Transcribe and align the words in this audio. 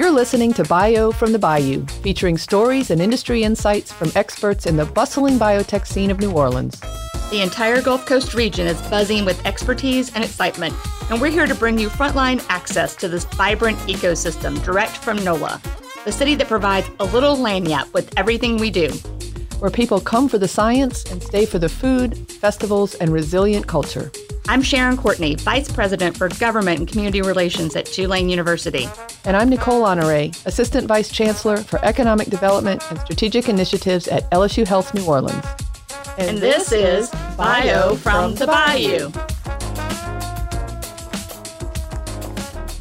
You're 0.00 0.10
listening 0.10 0.54
to 0.54 0.64
Bio 0.64 1.12
from 1.12 1.32
the 1.32 1.38
Bayou, 1.38 1.84
featuring 2.00 2.38
stories 2.38 2.90
and 2.90 3.02
industry 3.02 3.42
insights 3.42 3.92
from 3.92 4.10
experts 4.14 4.64
in 4.64 4.76
the 4.76 4.86
bustling 4.86 5.38
biotech 5.38 5.86
scene 5.86 6.10
of 6.10 6.18
New 6.18 6.32
Orleans. 6.32 6.80
The 7.30 7.42
entire 7.42 7.82
Gulf 7.82 8.06
Coast 8.06 8.32
region 8.32 8.66
is 8.66 8.80
buzzing 8.88 9.26
with 9.26 9.44
expertise 9.44 10.10
and 10.14 10.24
excitement, 10.24 10.74
and 11.10 11.20
we're 11.20 11.30
here 11.30 11.46
to 11.46 11.54
bring 11.54 11.78
you 11.78 11.90
frontline 11.90 12.42
access 12.48 12.96
to 12.96 13.08
this 13.08 13.24
vibrant 13.24 13.76
ecosystem 13.80 14.64
direct 14.64 14.96
from 14.96 15.22
NOLA, 15.22 15.60
the 16.06 16.12
city 16.12 16.34
that 16.36 16.48
provides 16.48 16.88
a 16.98 17.04
little 17.04 17.36
lagniappe 17.36 17.92
with 17.92 18.10
everything 18.18 18.56
we 18.56 18.70
do. 18.70 18.88
Where 19.58 19.70
people 19.70 20.00
come 20.00 20.30
for 20.30 20.38
the 20.38 20.48
science 20.48 21.04
and 21.12 21.22
stay 21.22 21.44
for 21.44 21.58
the 21.58 21.68
food, 21.68 22.16
festivals, 22.32 22.94
and 22.94 23.12
resilient 23.12 23.66
culture. 23.66 24.10
I'm 24.50 24.62
Sharon 24.62 24.96
Courtney, 24.96 25.36
Vice 25.36 25.70
President 25.70 26.16
for 26.16 26.28
Government 26.28 26.80
and 26.80 26.88
Community 26.88 27.22
Relations 27.22 27.76
at 27.76 27.86
Tulane 27.86 28.28
University. 28.28 28.88
And 29.24 29.36
I'm 29.36 29.48
Nicole 29.48 29.84
Honore, 29.84 30.32
Assistant 30.44 30.88
Vice 30.88 31.08
Chancellor 31.08 31.58
for 31.58 31.78
Economic 31.84 32.30
Development 32.30 32.82
and 32.90 32.98
Strategic 32.98 33.48
Initiatives 33.48 34.08
at 34.08 34.28
LSU 34.32 34.66
Health 34.66 34.92
New 34.92 35.06
Orleans. 35.06 35.44
And, 36.18 36.30
and 36.30 36.38
this, 36.38 36.70
this 36.70 37.10
is 37.12 37.36
Bio 37.36 37.94
from 37.94 38.34
the 38.34 38.48
Bayou. 38.48 39.12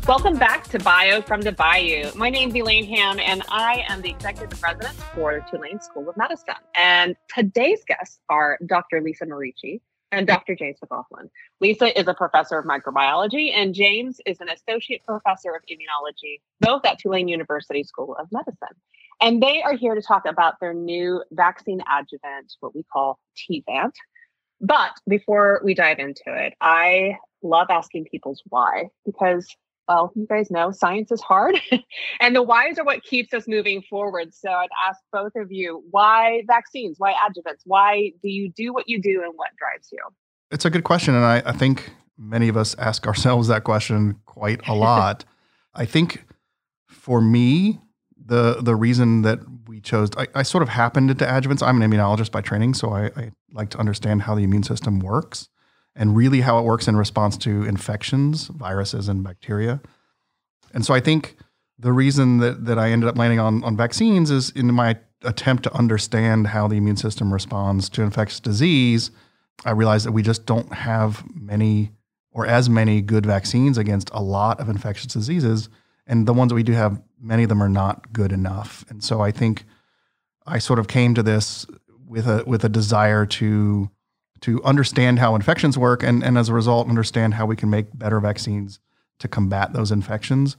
Welcome 0.08 0.38
back 0.40 0.64
to 0.70 0.80
Bio 0.80 1.22
from 1.22 1.42
the 1.42 1.52
Bayou. 1.52 2.12
My 2.16 2.32
name 2.32 2.50
is 2.50 2.56
Elaine 2.56 2.86
Ham, 2.86 3.20
and 3.20 3.44
I 3.48 3.86
am 3.88 4.02
the 4.02 4.10
executive 4.10 4.60
president 4.60 4.96
for 5.14 5.46
Tulane 5.52 5.80
School 5.82 6.10
of 6.10 6.18
Medicine. 6.18 6.56
And 6.74 7.16
today's 7.32 7.84
guests 7.88 8.22
are 8.28 8.58
Dr. 8.66 9.02
Lisa 9.02 9.28
Merici 9.28 9.82
and 10.12 10.28
Dr. 10.28 10.56
James 10.56 10.78
McLaughlin. 10.82 11.30
Lisa 11.60 11.98
is 11.98 12.08
a 12.08 12.14
professor 12.14 12.58
of 12.58 12.66
microbiology, 12.66 13.52
and 13.54 13.74
James 13.74 14.20
is 14.26 14.40
an 14.42 14.50
associate 14.50 15.06
professor 15.06 15.52
of 15.52 15.62
immunology, 15.70 16.42
both 16.60 16.86
at 16.86 17.00
Tulane 17.00 17.28
University 17.28 17.84
School 17.84 18.16
of 18.20 18.28
Medicine. 18.32 18.76
And 19.22 19.44
they 19.44 19.62
are 19.62 19.74
here 19.74 19.96
to 19.96 20.02
talk 20.02 20.26
about 20.26 20.60
their 20.60 20.74
new 20.74 21.24
vaccine 21.32 21.82
adjuvant, 21.92 22.54
what 22.62 22.74
we 22.74 22.84
call 22.84 23.20
TVANT. 23.38 23.94
But 24.62 24.92
before 25.08 25.62
we 25.64 25.74
dive 25.74 26.00
into 26.00 26.24
it, 26.28 26.54
I 26.62 27.18
love 27.42 27.68
asking 27.70 28.06
people's 28.06 28.42
why 28.50 28.90
because 29.06 29.48
well, 29.90 30.12
you 30.14 30.28
guys 30.28 30.52
know 30.52 30.70
science 30.72 31.12
is 31.12 31.20
hard 31.20 31.60
and 32.20 32.36
the 32.36 32.44
whys 32.44 32.78
are 32.78 32.86
what 32.86 33.04
keeps 33.04 33.34
us 33.34 33.48
moving 33.48 33.82
forward. 33.82 34.34
So 34.36 34.50
I'd 34.50 34.70
ask 34.88 35.00
both 35.12 35.36
of 35.36 35.52
you 35.52 35.84
why 35.90 36.44
vaccines, 36.46 36.98
why 37.00 37.14
adjuvants, 37.14 37.62
why 37.66 38.12
do 38.22 38.30
you 38.30 38.52
do 38.56 38.72
what 38.72 38.88
you 38.88 39.02
do 39.02 39.24
and 39.24 39.34
what 39.36 39.50
drives 39.58 39.90
you? 39.92 40.00
It's 40.52 40.64
a 40.64 40.70
good 40.70 40.84
question. 40.84 41.16
And 41.16 41.26
I, 41.26 41.42
I 41.44 41.54
think 41.54 41.92
many 42.20 42.50
of 42.50 42.56
us 42.56 42.76
ask 42.78 43.08
ourselves 43.08 43.48
that 43.48 43.64
question 43.64 44.20
quite 44.28 44.66
a 44.68 44.76
lot. 44.76 45.26
I 45.74 45.86
think 45.86 46.24
for 46.88 47.20
me, 47.20 47.80
the 48.24 48.58
the 48.62 48.76
reason 48.76 49.24
that 49.24 49.40
we 49.68 49.82
chose, 49.82 50.10
I, 50.16 50.28
I, 50.36 50.44
sort 50.44 50.62
of 50.62 50.70
happened 50.70 51.10
into 51.10 51.26
adjuvants. 51.26 51.66
I'm 51.66 51.82
an 51.82 51.90
immunologist 51.90 52.32
by 52.32 52.42
training, 52.42 52.76
so 52.76 52.92
I, 52.92 53.06
I 53.16 53.32
like 53.54 53.70
to 53.72 53.80
understand 53.80 54.24
how 54.24 54.36
the 54.36 54.44
immune 54.44 54.62
system 54.62 55.00
works 55.00 55.50
and 56.00 56.16
really 56.16 56.42
how 56.42 56.58
it 56.58 56.64
works 56.64 56.88
in 56.88 56.96
response 56.96 57.38
to 57.38 57.64
infections, 57.66 58.48
viruses, 58.48 59.10
and 59.10 59.22
bacteria. 59.22 59.82
And 60.74 60.86
so 60.86 60.94
I 60.94 61.02
think 61.02 61.36
the 61.78 61.92
reason 61.92 62.38
that, 62.38 62.66
that 62.66 62.80
I 62.80 62.90
ended 62.90 63.10
up 63.10 63.18
landing 63.18 63.40
on, 63.40 63.64
on 63.66 63.76
vaccines 63.76 64.32
is 64.32 64.50
in 64.52 64.74
my 64.74 64.98
attempt 65.24 65.64
to 65.64 65.74
understand 65.74 66.48
how 66.48 66.70
the 66.70 66.78
immune 66.78 66.96
system 66.96 67.34
responds 67.34 67.90
to 67.90 68.02
infectious 68.02 68.40
disease, 68.40 69.12
I 69.66 69.72
realized 69.72 70.06
that 70.06 70.14
we 70.14 70.24
just 70.24 70.46
don't 70.46 70.72
have 70.74 71.24
many 71.36 71.92
or 72.32 72.46
as 72.46 72.70
many 72.70 73.02
good 73.02 73.26
vaccines 73.26 73.78
against 73.78 74.10
a 74.14 74.24
lot 74.24 74.62
of 74.62 74.70
infectious 74.70 75.12
diseases. 75.12 75.68
And 76.08 76.26
the 76.26 76.34
ones 76.34 76.50
that 76.50 76.56
we 76.56 76.64
do 76.64 76.72
have, 76.72 77.02
many 77.20 77.44
of 77.44 77.50
them 77.50 77.62
are 77.62 77.70
not 77.70 78.14
good 78.14 78.32
enough. 78.32 78.86
And 78.90 79.04
so 79.04 79.20
I 79.20 79.32
think 79.32 79.66
I 80.48 80.60
sort 80.60 80.80
of 80.80 80.88
came 80.88 81.14
to 81.16 81.24
this 81.24 81.66
with 82.08 82.26
a 82.26 82.44
with 82.48 82.64
a 82.64 82.70
desire 82.70 83.26
to 83.26 83.92
to 84.42 84.64
understand 84.64 85.20
how 85.20 85.36
infections 85.36 85.78
work 85.78 86.04
and, 86.04 86.24
and 86.24 86.38
as 86.38 86.50
a 86.50 86.54
result 86.54 86.88
understand 86.88 87.34
how 87.34 87.46
we 87.46 87.56
can 87.56 87.70
make 87.70 87.86
better 87.98 88.20
vaccines 88.20 88.80
to 89.20 89.28
combat 89.28 89.74
those 89.74 89.92
infections 89.92 90.56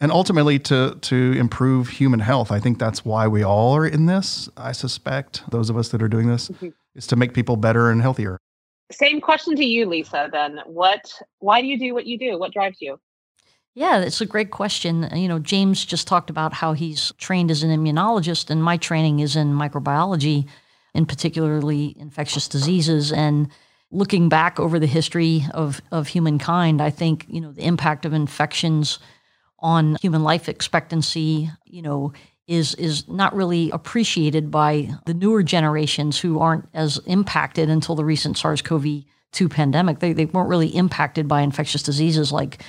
and 0.00 0.12
ultimately 0.12 0.58
to 0.58 0.96
to 1.00 1.32
improve 1.36 1.88
human 1.88 2.20
health. 2.20 2.52
I 2.52 2.60
think 2.60 2.78
that's 2.78 3.04
why 3.04 3.26
we 3.26 3.42
all 3.42 3.76
are 3.76 3.86
in 3.86 4.06
this. 4.06 4.48
I 4.56 4.72
suspect 4.72 5.42
those 5.50 5.70
of 5.70 5.76
us 5.76 5.88
that 5.88 6.02
are 6.02 6.08
doing 6.08 6.28
this 6.28 6.48
mm-hmm. 6.48 6.68
is 6.94 7.06
to 7.08 7.16
make 7.16 7.34
people 7.34 7.56
better 7.56 7.90
and 7.90 8.00
healthier. 8.00 8.38
Same 8.90 9.20
question 9.20 9.54
to 9.56 9.64
you, 9.64 9.86
Lisa. 9.86 10.28
Then, 10.32 10.60
what? 10.66 11.12
Why 11.40 11.60
do 11.60 11.66
you 11.66 11.78
do 11.78 11.94
what 11.94 12.06
you 12.06 12.18
do? 12.18 12.38
What 12.38 12.52
drives 12.52 12.78
you? 12.80 12.98
Yeah, 13.74 14.00
it's 14.00 14.20
a 14.20 14.26
great 14.26 14.50
question. 14.50 15.08
You 15.14 15.28
know, 15.28 15.38
James 15.38 15.84
just 15.84 16.08
talked 16.08 16.30
about 16.30 16.52
how 16.52 16.72
he's 16.72 17.12
trained 17.18 17.50
as 17.50 17.62
an 17.62 17.70
immunologist, 17.70 18.50
and 18.50 18.62
my 18.62 18.76
training 18.76 19.20
is 19.20 19.36
in 19.36 19.52
microbiology 19.52 20.48
in 20.98 21.06
particularly 21.06 21.94
infectious 21.96 22.48
diseases. 22.48 23.12
And 23.12 23.48
looking 23.92 24.28
back 24.28 24.58
over 24.58 24.80
the 24.80 24.86
history 24.86 25.46
of, 25.54 25.80
of 25.92 26.08
humankind, 26.08 26.82
I 26.82 26.90
think, 26.90 27.24
you 27.28 27.40
know, 27.40 27.52
the 27.52 27.64
impact 27.64 28.04
of 28.04 28.12
infections 28.12 28.98
on 29.60 29.96
human 30.02 30.24
life 30.24 30.48
expectancy, 30.48 31.50
you 31.64 31.82
know, 31.82 32.12
is 32.48 32.74
is 32.74 33.06
not 33.06 33.32
really 33.32 33.70
appreciated 33.70 34.50
by 34.50 34.90
the 35.06 35.14
newer 35.14 35.44
generations 35.44 36.18
who 36.18 36.40
aren't 36.40 36.66
as 36.74 36.98
impacted 37.06 37.70
until 37.70 37.94
the 37.94 38.04
recent 38.04 38.36
SARS-CoV-2 38.38 39.50
pandemic. 39.50 40.00
They, 40.00 40.12
they 40.14 40.24
weren't 40.24 40.48
really 40.48 40.74
impacted 40.74 41.28
by 41.28 41.42
infectious 41.42 41.82
diseases 41.82 42.32
like 42.32 42.62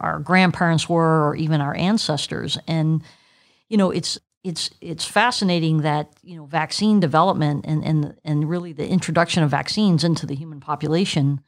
our 0.00 0.20
grandparents 0.20 0.88
were 0.88 1.28
or 1.28 1.36
even 1.36 1.60
our 1.60 1.76
ancestors. 1.76 2.56
And, 2.66 3.02
you 3.68 3.76
know, 3.76 3.90
it's 3.90 4.18
it's 4.44 4.70
it's 4.80 5.04
fascinating 5.04 5.78
that 5.82 6.12
you 6.22 6.36
know 6.36 6.44
vaccine 6.44 7.00
development 7.00 7.64
and 7.66 7.82
and 7.84 8.14
and 8.24 8.48
really 8.48 8.72
the 8.72 8.86
introduction 8.86 9.42
of 9.42 9.50
vaccines 9.50 10.04
into 10.04 10.26
the 10.26 10.34
human 10.34 10.60
population 10.60 11.40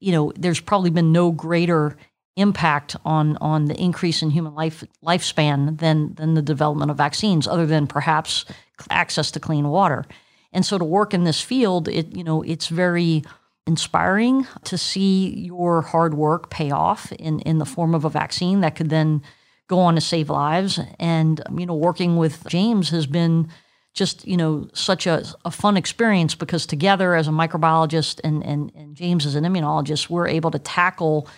you 0.00 0.10
know 0.10 0.32
there's 0.34 0.60
probably 0.60 0.90
been 0.90 1.12
no 1.12 1.30
greater 1.30 1.96
impact 2.38 2.96
on 3.04 3.36
on 3.38 3.66
the 3.66 3.74
increase 3.74 4.22
in 4.22 4.30
human 4.30 4.54
life 4.54 4.82
lifespan 5.04 5.78
than 5.78 6.14
than 6.14 6.34
the 6.34 6.42
development 6.42 6.90
of 6.90 6.96
vaccines 6.96 7.46
other 7.46 7.66
than 7.66 7.86
perhaps 7.86 8.44
access 8.90 9.30
to 9.32 9.40
clean 9.40 9.68
water. 9.68 10.04
And 10.52 10.64
so 10.64 10.78
to 10.78 10.84
work 10.84 11.12
in 11.12 11.24
this 11.24 11.40
field 11.40 11.88
it 11.88 12.16
you 12.16 12.24
know 12.24 12.42
it's 12.42 12.68
very 12.68 13.24
inspiring 13.66 14.46
to 14.64 14.78
see 14.78 15.34
your 15.36 15.82
hard 15.82 16.14
work 16.14 16.48
pay 16.48 16.70
off 16.70 17.12
in 17.12 17.40
in 17.40 17.58
the 17.58 17.66
form 17.66 17.94
of 17.94 18.04
a 18.04 18.10
vaccine 18.10 18.60
that 18.60 18.76
could 18.76 18.88
then 18.88 19.20
go 19.68 19.78
on 19.78 19.94
to 19.94 20.00
save 20.00 20.30
lives. 20.30 20.80
And, 20.98 21.40
you 21.56 21.66
know, 21.66 21.74
working 21.74 22.16
with 22.16 22.46
James 22.48 22.90
has 22.90 23.06
been 23.06 23.48
just, 23.94 24.26
you 24.26 24.36
know, 24.36 24.68
such 24.74 25.06
a, 25.06 25.24
a 25.44 25.50
fun 25.50 25.76
experience 25.76 26.34
because 26.34 26.66
together 26.66 27.14
as 27.14 27.28
a 27.28 27.32
microbiologist 27.32 28.20
and, 28.24 28.44
and, 28.44 28.72
and 28.74 28.96
James 28.96 29.26
as 29.26 29.34
an 29.34 29.44
immunologist, 29.44 30.08
we're 30.08 30.28
able 30.28 30.50
to 30.50 30.58
tackle 30.58 31.28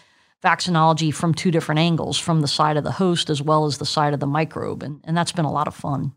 vaccinology 0.42 1.12
from 1.12 1.34
two 1.34 1.50
different 1.50 1.78
angles, 1.78 2.19
from 2.19 2.40
the 2.40 2.48
side 2.48 2.76
of 2.76 2.84
the 2.84 2.92
host 2.92 3.28
as 3.28 3.42
well 3.42 3.66
as 3.66 3.78
the 3.78 3.86
side 3.86 4.14
of 4.14 4.20
the 4.20 4.26
microbe. 4.26 4.82
And, 4.82 5.00
and 5.04 5.16
that's 5.16 5.32
been 5.32 5.44
a 5.44 5.52
lot 5.52 5.69
of 5.69 5.74
fun. 5.74 6.12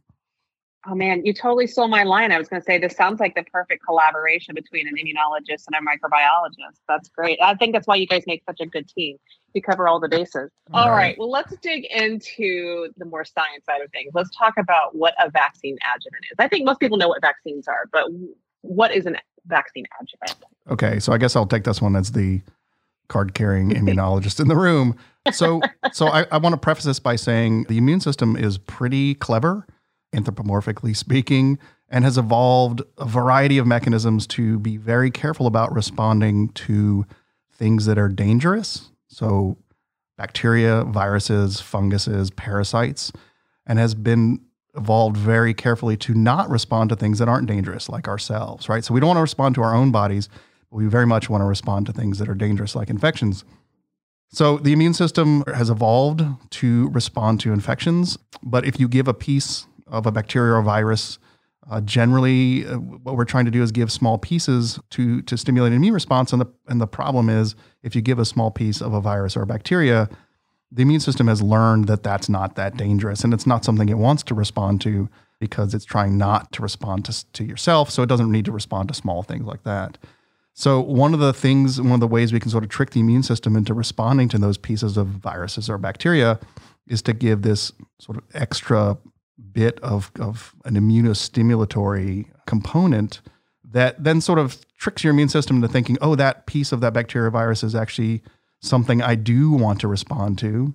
Oh 0.86 0.96
man, 0.96 1.26
you 1.26 1.34
totally 1.34 1.66
stole 1.66 1.88
my 1.88 2.04
line. 2.04 2.34
I 2.34 2.38
was 2.38 2.50
going 2.50 2.62
to 2.62 2.66
say 2.66 2.78
this 2.78 2.96
sounds 2.96 3.22
like 3.22 3.36
the 3.36 3.44
perfect 3.44 3.86
collaboration 3.86 4.54
between 4.54 4.86
an 4.88 4.96
immunologist 4.96 5.66
and 5.68 5.76
a 5.76 5.80
microbiologist. 5.80 6.80
That's 6.90 7.08
great. 7.08 7.40
I 7.42 7.56
think 7.56 7.74
that's 7.74 7.88
why 7.88 7.96
you 7.96 8.06
guys 8.06 8.24
make 8.28 8.44
such 8.46 8.60
a 8.60 8.66
good 8.66 8.90
team. 8.90 9.18
You 9.54 9.62
cover 9.62 9.88
all 9.88 10.02
the 10.02 10.10
bases. 10.10 10.52
all, 10.74 10.84
all 10.84 10.90
right. 10.90 10.98
right. 10.98 11.18
Well, 11.18 11.30
let's 11.30 11.56
dig 11.58 11.86
into 11.86 12.90
the 12.98 13.06
more 13.06 13.24
science 13.24 13.64
side 13.66 13.82
of 13.82 13.92
things. 13.92 14.12
Let's 14.14 14.36
talk 14.36 14.56
about 14.58 14.96
what 14.96 15.14
a 15.24 15.30
vaccine 15.30 15.78
adjuvant 15.96 16.26
is. 16.32 16.36
I 16.38 16.50
think 16.50 16.66
most 16.66 16.82
people 16.82 16.98
know 16.98 17.08
what 17.08 17.22
vaccines 17.22 17.68
are, 17.68 17.88
but 17.92 18.08
what 18.62 18.94
is 18.94 19.06
a 19.06 19.14
vaccine 19.46 19.86
adjuvant? 20.02 20.44
Okay, 20.70 21.00
so 21.00 21.14
I 21.14 21.18
guess 21.18 21.36
I'll 21.36 21.46
take 21.46 21.64
this 21.64 21.82
one 21.82 21.96
as 21.96 22.12
the 22.12 22.42
card 23.08 23.34
carrying 23.34 23.70
immunologist 23.72 24.42
in 24.42 24.50
the 24.50 24.56
room. 24.58 24.98
So, 25.32 25.62
so 25.94 26.08
I, 26.08 26.26
I 26.30 26.38
want 26.40 26.54
to 26.54 26.58
preface 26.58 26.84
this 26.84 27.00
by 27.00 27.16
saying 27.16 27.66
the 27.70 27.78
immune 27.78 28.02
system 28.02 28.36
is 28.36 28.58
pretty 28.58 29.16
clever 29.16 29.66
anthropomorphically 30.14 30.96
speaking, 30.96 31.60
and 31.90 32.04
has 32.04 32.18
evolved 32.18 32.82
a 32.98 33.06
variety 33.06 33.58
of 33.58 33.68
mechanisms 33.68 34.26
to 34.26 34.58
be 34.60 34.78
very 34.78 35.12
careful 35.12 35.46
about 35.46 35.74
responding 35.74 36.50
to 36.50 37.06
things 37.54 37.86
that 37.86 37.98
are 37.98 38.10
dangerous. 38.10 38.90
So, 39.08 39.58
bacteria, 40.18 40.84
viruses, 40.86 41.60
funguses, 41.60 42.32
parasites, 42.32 43.12
and 43.68 43.78
has 43.78 43.94
been 43.94 44.42
evolved 44.76 45.18
very 45.18 45.54
carefully 45.54 45.96
to 45.98 46.16
not 46.16 46.50
respond 46.50 46.90
to 46.90 46.96
things 46.96 47.20
that 47.20 47.30
aren't 47.30 47.48
dangerous, 47.48 47.90
like 47.90 48.08
ourselves, 48.08 48.68
right? 48.68 48.84
So, 48.84 48.94
we 48.94 49.00
don't 49.00 49.08
want 49.08 49.18
to 49.18 49.22
respond 49.22 49.54
to 49.56 49.62
our 49.62 49.76
own 49.76 49.92
bodies, 49.92 50.30
but 50.72 50.78
we 50.78 50.88
very 50.88 51.06
much 51.06 51.30
want 51.30 51.42
to 51.42 51.46
respond 51.46 51.86
to 51.86 51.94
things 51.94 52.18
that 52.18 52.28
are 52.28 52.36
dangerous, 52.36 52.76
like 52.76 52.90
infections. 52.90 53.46
So, 54.32 54.58
the 54.58 54.74
immune 54.74 54.96
system 54.96 55.44
has 55.54 55.70
evolved 55.70 56.24
to 56.52 56.90
respond 56.90 57.40
to 57.42 57.54
infections, 57.54 58.18
but 58.42 58.66
if 58.66 58.80
you 58.80 58.88
give 58.88 59.08
a 59.08 59.14
piece 59.14 59.68
of 59.88 60.06
a 60.06 60.12
bacteria 60.12 60.54
or 60.54 60.62
virus. 60.62 61.20
Uh, 61.70 61.80
generally, 61.82 62.66
uh, 62.66 62.76
what 62.76 63.16
we're 63.16 63.24
trying 63.24 63.46
to 63.46 63.52
do 63.52 63.64
is 63.64 63.72
give 63.72 63.92
small 63.92 64.18
pieces 64.18 64.80
to 64.90 65.22
to 65.24 65.38
stimulate 65.38 65.72
an 65.72 65.78
immune 65.78 65.94
response, 65.94 66.34
and 66.34 66.42
the 66.42 66.48
and 66.68 66.82
the 66.82 66.88
problem 66.88 67.30
is 67.30 67.56
if 67.84 67.96
you 67.96 68.02
give 68.02 68.20
a 68.20 68.26
small 68.26 68.52
piece 68.52 68.82
of 68.82 68.94
a 68.94 69.00
virus 69.00 69.38
or 69.38 69.44
a 69.44 69.48
bacteria, 69.48 70.10
the 70.74 70.82
immune 70.82 71.00
system 71.00 71.28
has 71.28 71.42
learned 71.42 71.88
that 71.88 72.04
that's 72.04 72.28
not 72.28 72.56
that 72.56 72.76
dangerous 72.76 73.24
and 73.24 73.34
it's 73.34 73.46
not 73.46 73.64
something 73.64 73.90
it 73.90 73.98
wants 73.98 74.24
to 74.24 74.34
respond 74.34 74.82
to 74.82 75.08
because 75.40 75.74
it's 75.74 75.86
trying 75.86 76.18
not 76.18 76.52
to 76.54 76.62
respond 76.62 77.06
to, 77.06 77.32
to 77.34 77.44
yourself. 77.44 77.90
So 77.90 78.02
it 78.02 78.08
doesn't 78.08 78.32
need 78.32 78.46
to 78.46 78.52
respond 78.52 78.88
to 78.88 78.94
small 78.94 79.24
things 79.24 79.46
like 79.46 79.64
that. 79.64 79.98
So 80.54 80.80
one 80.80 81.14
of 81.14 81.20
the 81.20 81.34
things, 81.34 81.82
one 81.82 81.92
of 81.94 82.00
the 82.00 82.08
ways 82.08 82.32
we 82.32 82.40
can 82.40 82.50
sort 82.50 82.64
of 82.64 82.70
trick 82.70 82.92
the 82.92 83.02
immune 83.02 83.24
system 83.24 83.56
into 83.56 83.74
responding 83.74 84.30
to 84.30 84.38
those 84.38 84.58
pieces 84.58 84.98
of 84.98 85.08
viruses 85.08 85.70
or 85.70 85.78
bacteria 85.78 86.40
is 86.88 87.02
to 87.04 87.14
give 87.14 87.42
this 87.42 87.72
sort 88.00 88.18
of 88.18 88.24
extra 88.34 88.98
bit 89.52 89.80
of, 89.82 90.12
of 90.20 90.56
an 90.66 90.76
immunostimulatory 90.76 92.26
component 92.46 93.22
that 93.64 94.04
then 94.04 94.22
sort 94.22 94.40
of 94.40 94.66
tricks 94.78 95.04
your 95.04 95.12
immune 95.12 95.30
system 95.30 95.58
into 95.58 95.68
thinking, 95.68 95.98
oh, 96.02 96.16
that 96.16 96.46
piece 96.46 96.72
of 96.72 96.82
that 96.82 96.94
bacteria 96.94 97.30
virus 97.32 97.64
is 97.64 97.76
actually 97.76 98.22
something 98.62 99.02
I 99.02 99.16
do 99.16 99.52
want 99.52 99.80
to 99.82 99.88
respond 99.88 100.38
to. 100.40 100.74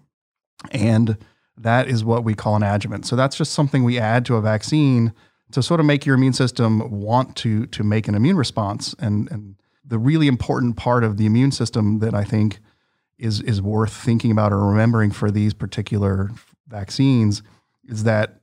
And 0.70 1.16
that 1.56 1.88
is 1.88 2.04
what 2.04 2.24
we 2.24 2.34
call 2.34 2.56
an 2.56 2.62
adjuvant. 2.62 3.06
So 3.06 3.16
that's 3.16 3.36
just 3.36 3.52
something 3.52 3.84
we 3.84 3.98
add 3.98 4.24
to 4.26 4.36
a 4.36 4.40
vaccine 4.40 5.12
to 5.52 5.62
sort 5.62 5.80
of 5.80 5.86
make 5.86 6.04
your 6.04 6.14
immune 6.14 6.32
system 6.32 6.90
want 6.90 7.36
to 7.36 7.66
to 7.66 7.82
make 7.82 8.08
an 8.08 8.14
immune 8.14 8.36
response. 8.36 8.94
And 8.98 9.30
and 9.30 9.56
the 9.84 9.98
really 9.98 10.26
important 10.26 10.76
part 10.76 11.04
of 11.04 11.16
the 11.16 11.26
immune 11.26 11.52
system 11.52 12.00
that 12.00 12.14
I 12.14 12.24
think 12.24 12.58
is 13.18 13.40
is 13.40 13.62
worth 13.62 13.92
thinking 13.92 14.30
about 14.30 14.52
or 14.52 14.58
remembering 14.58 15.10
for 15.10 15.30
these 15.30 15.54
particular 15.54 16.30
vaccines 16.68 17.42
is 17.84 18.04
that 18.04 18.40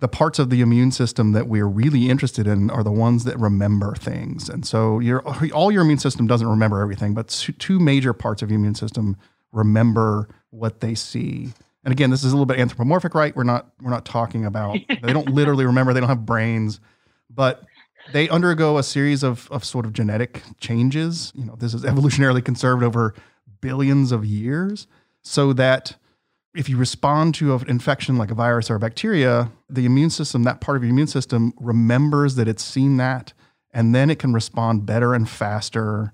the 0.00 0.08
parts 0.08 0.38
of 0.38 0.50
the 0.50 0.60
immune 0.60 0.90
system 0.90 1.32
that 1.32 1.46
we're 1.46 1.66
really 1.66 2.10
interested 2.10 2.46
in 2.46 2.70
are 2.70 2.82
the 2.82 2.90
ones 2.90 3.24
that 3.24 3.38
remember 3.38 3.94
things. 3.94 4.48
And 4.48 4.66
so 4.66 4.98
your 4.98 5.20
all 5.52 5.70
your 5.70 5.82
immune 5.82 5.98
system 5.98 6.26
doesn't 6.26 6.46
remember 6.46 6.80
everything, 6.80 7.14
but 7.14 7.28
two 7.58 7.78
major 7.78 8.12
parts 8.12 8.42
of 8.42 8.50
your 8.50 8.58
immune 8.58 8.74
system 8.74 9.16
remember 9.52 10.28
what 10.50 10.80
they 10.80 10.94
see. 10.94 11.52
And 11.84 11.92
again, 11.92 12.10
this 12.10 12.24
is 12.24 12.32
a 12.32 12.34
little 12.34 12.46
bit 12.46 12.58
anthropomorphic, 12.58 13.14
right? 13.14 13.34
We're 13.36 13.44
not 13.44 13.68
we're 13.80 13.90
not 13.90 14.04
talking 14.04 14.44
about 14.44 14.78
they 15.02 15.12
don't 15.12 15.28
literally 15.28 15.64
remember, 15.64 15.92
they 15.92 16.00
don't 16.00 16.08
have 16.08 16.26
brains, 16.26 16.80
but 17.30 17.64
they 18.12 18.28
undergo 18.28 18.78
a 18.78 18.82
series 18.82 19.22
of 19.22 19.48
of 19.50 19.64
sort 19.64 19.86
of 19.86 19.92
genetic 19.92 20.42
changes. 20.58 21.32
You 21.36 21.44
know, 21.44 21.56
this 21.56 21.72
is 21.72 21.82
evolutionarily 21.84 22.44
conserved 22.44 22.82
over 22.82 23.14
billions 23.60 24.12
of 24.12 24.24
years 24.24 24.86
so 25.22 25.52
that 25.54 25.96
if 26.54 26.68
you 26.68 26.76
respond 26.76 27.34
to 27.36 27.54
an 27.54 27.68
infection 27.68 28.16
like 28.16 28.30
a 28.30 28.34
virus 28.34 28.70
or 28.70 28.76
a 28.76 28.80
bacteria, 28.80 29.50
the 29.68 29.84
immune 29.84 30.10
system, 30.10 30.44
that 30.44 30.60
part 30.60 30.76
of 30.76 30.84
your 30.84 30.90
immune 30.90 31.08
system, 31.08 31.52
remembers 31.60 32.36
that 32.36 32.46
it's 32.46 32.64
seen 32.64 32.96
that, 32.98 33.32
and 33.72 33.94
then 33.94 34.08
it 34.08 34.18
can 34.18 34.32
respond 34.32 34.86
better 34.86 35.14
and 35.14 35.28
faster 35.28 36.12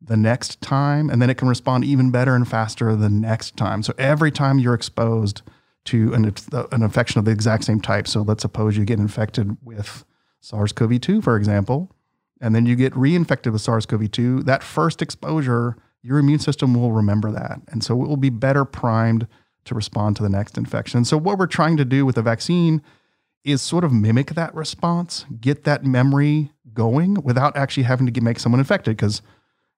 the 0.00 0.16
next 0.16 0.60
time, 0.60 1.10
and 1.10 1.20
then 1.20 1.28
it 1.30 1.36
can 1.36 1.48
respond 1.48 1.84
even 1.84 2.10
better 2.10 2.34
and 2.34 2.48
faster 2.48 2.96
the 2.96 3.10
next 3.10 3.56
time. 3.56 3.82
So 3.82 3.92
every 3.98 4.30
time 4.30 4.58
you're 4.58 4.74
exposed 4.74 5.42
to 5.86 6.14
an, 6.14 6.34
an 6.72 6.82
infection 6.82 7.18
of 7.18 7.26
the 7.26 7.30
exact 7.30 7.64
same 7.64 7.80
type, 7.80 8.08
so 8.08 8.22
let's 8.22 8.42
suppose 8.42 8.76
you 8.76 8.84
get 8.84 8.98
infected 8.98 9.56
with 9.62 10.04
SARS 10.40 10.72
CoV 10.72 11.00
2, 11.00 11.20
for 11.20 11.36
example, 11.36 11.90
and 12.40 12.54
then 12.54 12.64
you 12.66 12.74
get 12.74 12.92
reinfected 12.94 13.52
with 13.52 13.60
SARS 13.60 13.86
CoV 13.86 14.10
2, 14.10 14.42
that 14.44 14.62
first 14.62 15.02
exposure, 15.02 15.76
your 16.02 16.18
immune 16.18 16.38
system 16.38 16.74
will 16.74 16.92
remember 16.92 17.30
that. 17.32 17.60
And 17.68 17.82
so 17.82 18.02
it 18.02 18.08
will 18.08 18.16
be 18.16 18.30
better 18.30 18.64
primed 18.64 19.26
to 19.64 19.74
respond 19.74 20.16
to 20.16 20.22
the 20.22 20.28
next 20.28 20.58
infection. 20.58 21.04
So, 21.04 21.16
what 21.16 21.38
we're 21.38 21.46
trying 21.46 21.76
to 21.76 21.84
do 21.84 22.04
with 22.04 22.14
the 22.14 22.22
vaccine 22.22 22.82
is 23.44 23.60
sort 23.60 23.84
of 23.84 23.92
mimic 23.92 24.34
that 24.34 24.54
response, 24.54 25.26
get 25.40 25.64
that 25.64 25.84
memory 25.84 26.50
going 26.72 27.14
without 27.22 27.56
actually 27.56 27.84
having 27.84 28.06
to 28.06 28.12
get, 28.12 28.22
make 28.22 28.38
someone 28.38 28.58
infected 28.58 28.96
because 28.96 29.22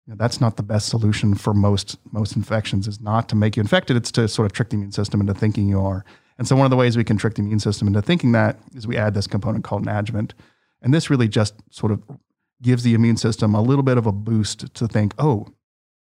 you 0.07 0.13
know, 0.13 0.17
that's 0.17 0.41
not 0.41 0.57
the 0.57 0.63
best 0.63 0.89
solution 0.89 1.35
for 1.35 1.53
most 1.53 1.99
most 2.13 2.37
infections 2.37 2.87
is 2.87 3.01
not 3.01 3.29
to 3.29 3.37
make 3.37 3.57
you 3.57 3.61
infected 3.61 3.97
it's 3.97 4.13
to 4.13 4.29
sort 4.29 4.47
of 4.47 4.53
trick 4.53 4.71
the 4.71 4.77
immune 4.77 4.93
system 4.93 5.21
into 5.21 5.35
thinking 5.35 5.69
you 5.69 5.81
are 5.81 6.05
and 6.39 6.47
so 6.47 6.57
one 6.57 6.65
of 6.65 6.71
the 6.71 6.77
ways 6.77 6.97
we 6.97 7.05
can 7.05 7.17
trick 7.17 7.35
the 7.35 7.43
immune 7.43 7.61
system 7.61 7.89
into 7.89 8.01
thinking 8.01 8.33
that 8.33 8.59
is 8.75 8.87
we 8.87 8.97
add 8.97 9.15
this 9.15 9.27
component 9.27 9.65
called 9.65 9.83
an 9.83 9.89
adjuvant 9.89 10.33
and 10.81 10.95
this 10.95 11.11
really 11.11 11.29
just 11.29 11.55
sort 11.71 11.93
of 11.93 12.03
gives 12.63 12.83
the 12.83 12.95
immune 12.95 13.17
system 13.17 13.55
a 13.55 13.61
little 13.61 13.83
bit 13.83 13.99
of 13.99 14.07
a 14.07 14.13
boost 14.13 14.73
to 14.75 14.87
think 14.87 15.13
oh 15.19 15.47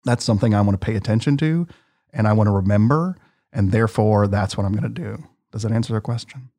that's 0.04 0.24
something 0.24 0.54
i 0.54 0.60
want 0.60 0.78
to 0.78 0.86
pay 0.86 0.94
attention 0.96 1.36
to 1.36 1.66
and 2.12 2.28
i 2.28 2.32
want 2.32 2.46
to 2.46 2.52
remember 2.52 3.16
and 3.54 3.72
therefore 3.72 4.26
that's 4.26 4.56
what 4.56 4.66
I'm 4.66 4.72
going 4.72 4.82
to 4.82 4.88
do. 5.02 5.24
Does 5.52 5.62
that 5.62 5.72
answer 5.72 5.94
the 5.94 6.00
question? 6.00 6.50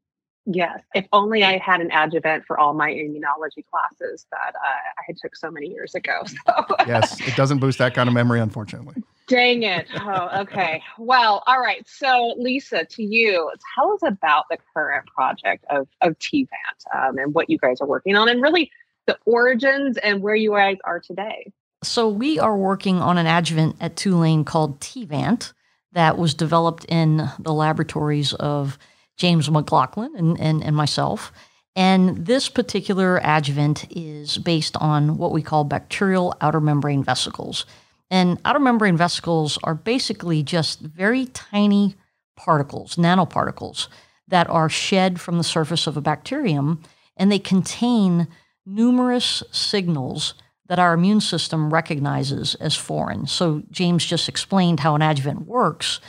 Yes. 0.46 0.80
If 0.94 1.08
only 1.12 1.44
I 1.44 1.58
had 1.58 1.82
an 1.82 1.92
adjuvant 1.92 2.46
for 2.46 2.60
all 2.60 2.74
my 2.76 2.92
immunology 2.92 3.66
classes 3.70 4.28
that 4.32 4.54
uh, 4.56 4.68
I 4.68 5.02
had 5.08 5.18
took 5.18 5.36
so 5.36 5.50
many 5.50 5.68
years 5.68 5.96
ago. 5.96 6.24
So. 6.46 6.66
yes, 6.86 7.20
it 7.22 7.36
doesn't 7.36 7.58
boost 7.58 7.80
that 7.80 7.96
kind 7.96 8.08
of 8.08 8.14
memory, 8.14 8.40
unfortunately. 8.40 9.02
Dang 9.28 9.64
it. 9.64 9.88
Oh, 10.00 10.42
okay. 10.42 10.84
Well, 11.00 11.42
all 11.48 11.60
right. 11.60 11.84
So, 11.88 12.36
Lisa, 12.38 12.86
to 12.86 13.04
you, 13.04 13.52
tell 13.74 13.94
us 13.94 14.02
about 14.04 14.46
the 14.52 14.58
current 14.74 15.08
project 15.08 15.66
of, 15.72 15.88
of 16.02 16.18
TVANT 16.20 16.48
um, 16.94 17.18
and 17.18 17.34
what 17.34 17.50
you 17.50 17.58
guys 17.58 17.82
are 17.82 17.88
working 17.88 18.16
on, 18.16 18.30
and 18.30 18.44
really 18.44 18.70
the 19.08 19.18
origins 19.26 19.98
and 19.98 20.22
where 20.22 20.36
you 20.36 20.52
guys 20.52 20.78
are 20.84 21.00
today. 21.00 21.52
So, 21.84 22.08
we 22.08 22.38
are 22.38 22.56
working 22.56 22.98
on 22.98 23.18
an 23.18 23.26
adjuvant 23.26 23.78
at 23.82 23.96
Tulane 23.96 24.44
called 24.44 24.80
TVANT 24.80 25.54
that 25.96 26.18
was 26.18 26.34
developed 26.34 26.86
in 26.86 27.30
the 27.40 27.54
laboratories 27.54 28.34
of 28.34 28.78
James 29.18 29.50
McLaughlin 29.50 30.14
and, 30.16 30.40
and, 30.40 30.64
and 30.64 30.76
myself. 30.76 31.32
And 31.74 32.26
this 32.26 32.50
particular 32.50 33.20
adjuvant 33.24 33.86
is 33.90 34.38
based 34.38 34.76
on 34.78 35.18
what 35.18 35.32
we 35.32 35.42
call 35.42 35.64
bacterial 35.64 36.36
outer 36.42 36.60
membrane 36.60 37.04
vesicles. 37.04 37.66
And 38.12 38.40
outer 38.46 38.60
membrane 38.60 38.98
vesicles 38.98 39.58
are 39.64 39.74
basically 39.74 40.44
just 40.44 40.82
very 40.82 41.28
tiny 41.28 41.96
particles, 42.36 42.98
nanoparticles, 42.98 43.88
that 44.28 44.50
are 44.50 44.70
shed 44.70 45.22
from 45.22 45.38
the 45.38 45.44
surface 45.44 45.88
of 45.88 45.96
a 45.96 46.02
bacterium, 46.02 46.82
and 47.16 47.32
they 47.32 47.40
contain 47.40 48.28
numerous 48.66 49.44
signals 49.52 50.34
that 50.68 50.80
our 50.80 50.94
immune 50.94 51.22
system 51.22 51.72
recognizes 51.72 52.56
as 52.56 52.76
foreign. 52.76 53.28
So, 53.28 53.64
James 53.72 54.06
just 54.06 54.28
explained 54.28 54.80
how 54.80 54.96
an 54.96 55.02
adjuvant 55.02 55.46
works. 55.46 56.00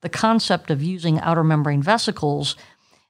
The 0.00 0.08
concept 0.08 0.70
of 0.70 0.82
using 0.82 1.20
outer 1.20 1.44
membrane 1.44 1.82
vesicles 1.82 2.56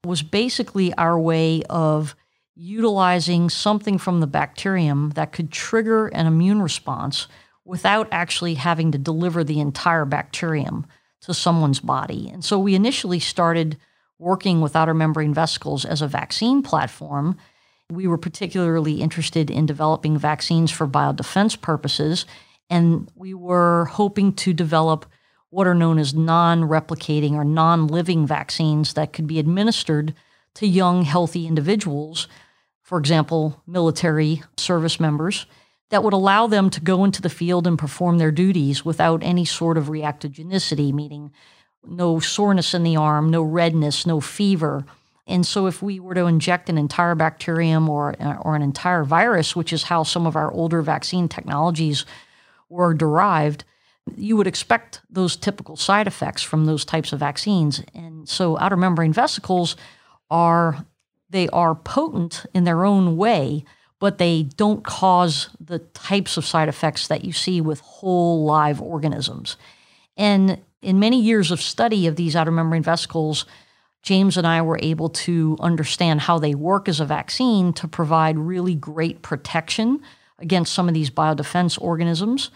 was 0.05 0.23
basically 0.23 0.93
our 0.95 1.19
way 1.19 1.63
of 1.69 2.15
utilizing 2.55 3.51
something 3.51 3.99
from 3.99 4.21
the 4.21 4.27
bacterium 4.27 5.11
that 5.11 5.33
could 5.33 5.53
trigger 5.53 6.09
an 6.09 6.27
immune 6.27 6.63
response 6.63 7.29
without 7.65 8.09
actually 8.11 8.55
having 8.55 8.93
to 8.93 8.99
deliver 8.99 9.45
the 9.45 9.61
entire 9.61 10.05
bacterium 10.05 10.87
to 11.21 11.35
someone's 11.35 11.81
body. 11.81 12.31
And 12.33 12.45
so 12.45 12.59
we 12.59 12.75
initially 12.75 13.21
started 13.21 13.77
working 14.19 14.61
with 14.61 14.77
outer 14.77 14.95
membrane 14.95 15.35
vesicles 15.35 15.85
as 15.85 16.01
a 16.01 16.09
vaccine 16.09 16.63
platform 16.63 17.37
we 17.91 18.07
were 18.07 18.19
particularly 18.19 19.01
interested 19.01 19.51
in 19.51 19.67
developing 19.67 20.19
vaccines 20.19 20.71
for 20.71 20.87
biodefense 20.87 21.61
purposes, 21.61 22.27
and 22.69 23.11
we 23.15 23.33
were 23.33 23.85
hoping 23.87 24.33
to 24.33 24.53
develop 24.53 25.07
what 25.51 25.67
are 25.67 25.75
known 25.75 25.99
as 25.99 26.13
non 26.13 26.63
replicating 26.63 27.33
or 27.33 27.45
non 27.45 27.87
living 27.87 28.27
vaccines 28.27 28.95
that 28.95 29.13
could 29.13 29.27
be 29.27 29.39
administered 29.39 30.15
to 30.55 30.67
young, 30.67 31.03
healthy 31.03 31.47
individuals, 31.47 32.27
for 32.83 32.99
example, 32.99 33.63
military 33.67 34.43
service 34.57 34.99
members, 34.99 35.47
that 35.91 36.03
would 36.03 36.13
allow 36.13 36.47
them 36.49 36.71
to 36.71 36.81
go 36.81 37.05
into 37.05 37.23
the 37.23 37.31
field 37.31 37.67
and 37.67 37.79
perform 37.79 38.19
their 38.19 38.33
duties 38.33 38.85
without 38.85 39.23
any 39.23 39.45
sort 39.45 39.79
of 39.79 39.87
reactogenicity, 39.87 40.93
meaning 40.93 41.31
no 41.85 42.19
soreness 42.19 42.75
in 42.75 42.83
the 42.83 42.97
arm, 42.97 43.31
no 43.31 43.43
redness, 43.43 44.07
no 44.07 44.21
fever 44.21 44.85
and 45.27 45.45
so, 45.45 45.67
if 45.67 45.83
we 45.83 45.99
were 45.99 46.15
to 46.15 46.27
inject 46.27 46.69
an 46.69 46.79
entire 46.79 47.17
bacterium 47.17 47.89
or, 47.89 48.15
or 48.43 48.55
an 48.55 48.63
entire 48.63 49.03
virus, 49.03 49.57
which 49.57 49.73
is 49.73 49.85
how 49.85 50.05
some 50.05 50.27
of 50.27 50.37
our 50.37 50.53
older 50.53 50.83
vaccine 50.83 51.29
technologies 51.29 52.07
were 52.69 52.95
derived, 52.95 53.65
you 54.17 54.37
would 54.37 54.47
expect 54.47 55.01
those 55.11 55.35
typical 55.35 55.77
side 55.77 56.07
effects 56.07 56.43
from 56.43 56.65
those 56.65 56.85
types 56.85 57.13
of 57.13 57.19
vaccines. 57.19 57.83
And 57.93 58.29
so, 58.29 58.57
outer 58.59 58.77
membrane 58.77 59.13
vesicles 59.13 59.75
are 60.31 60.87
they 61.29 61.49
are 61.49 61.75
potent 61.75 62.47
in 62.55 62.63
their 62.63 62.85
own 62.85 63.17
way, 63.17 63.65
but 63.99 64.19
they 64.19 64.45
don't 64.45 64.85
cause 64.85 65.49
the 65.59 65.81
types 65.81 66.37
of 66.37 66.47
side 66.47 66.69
effects 66.69 67.09
that 67.09 67.25
you 67.25 67.33
see 67.33 67.61
with 67.61 67.81
whole 67.81 68.45
live 68.45 68.81
organisms. 68.81 69.57
And 70.17 70.61
in 70.83 71.01
many 71.01 71.21
years 71.21 71.51
of 71.51 71.61
study 71.61 72.07
of 72.07 72.15
these 72.15 72.37
outer 72.37 72.53
membrane 72.53 72.85
vesicles, 72.85 73.45
James 74.07 74.37
and 74.37 74.47
I 74.47 74.63
were 74.63 74.79
able 74.81 75.09
to 75.09 75.57
understand 75.59 76.21
how 76.21 76.39
they 76.39 76.55
work 76.55 76.89
as 76.89 77.01
a 77.01 77.05
vaccine 77.05 77.73
to 77.73 77.89
provide 77.89 78.39
really 78.39 78.77
great 78.77 79.21
protection 79.21 80.01
against 80.39 80.73
some 80.73 80.87
of 80.87 80.95
these 80.95 81.11
biodefense 81.11 81.77
organisms. 81.83 82.53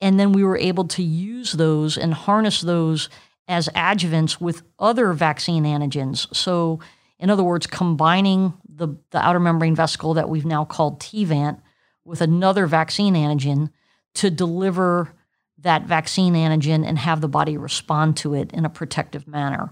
And 0.00 0.18
then 0.18 0.32
we 0.32 0.42
were 0.42 0.56
able 0.56 0.88
to 0.88 1.02
use 1.02 1.52
those 1.52 1.98
and 1.98 2.14
harness 2.14 2.62
those 2.62 3.10
as 3.46 3.68
adjuvants 3.76 4.40
with 4.40 4.62
other 4.78 5.12
vaccine 5.12 5.64
antigens. 5.64 6.34
So, 6.34 6.80
in 7.18 7.28
other 7.28 7.44
words, 7.44 7.66
combining 7.66 8.54
the, 8.66 8.96
the 9.10 9.18
outer 9.18 9.40
membrane 9.40 9.74
vesicle 9.74 10.14
that 10.14 10.30
we've 10.30 10.46
now 10.46 10.64
called 10.64 11.00
TVANT 11.00 11.60
with 12.06 12.22
another 12.22 12.66
vaccine 12.66 13.12
antigen 13.14 13.70
to 14.14 14.30
deliver 14.30 15.12
that 15.58 15.82
vaccine 15.82 16.32
antigen 16.32 16.82
and 16.86 16.98
have 16.98 17.20
the 17.20 17.28
body 17.28 17.58
respond 17.58 18.16
to 18.18 18.32
it 18.32 18.50
in 18.54 18.64
a 18.64 18.70
protective 18.70 19.28
manner. 19.28 19.70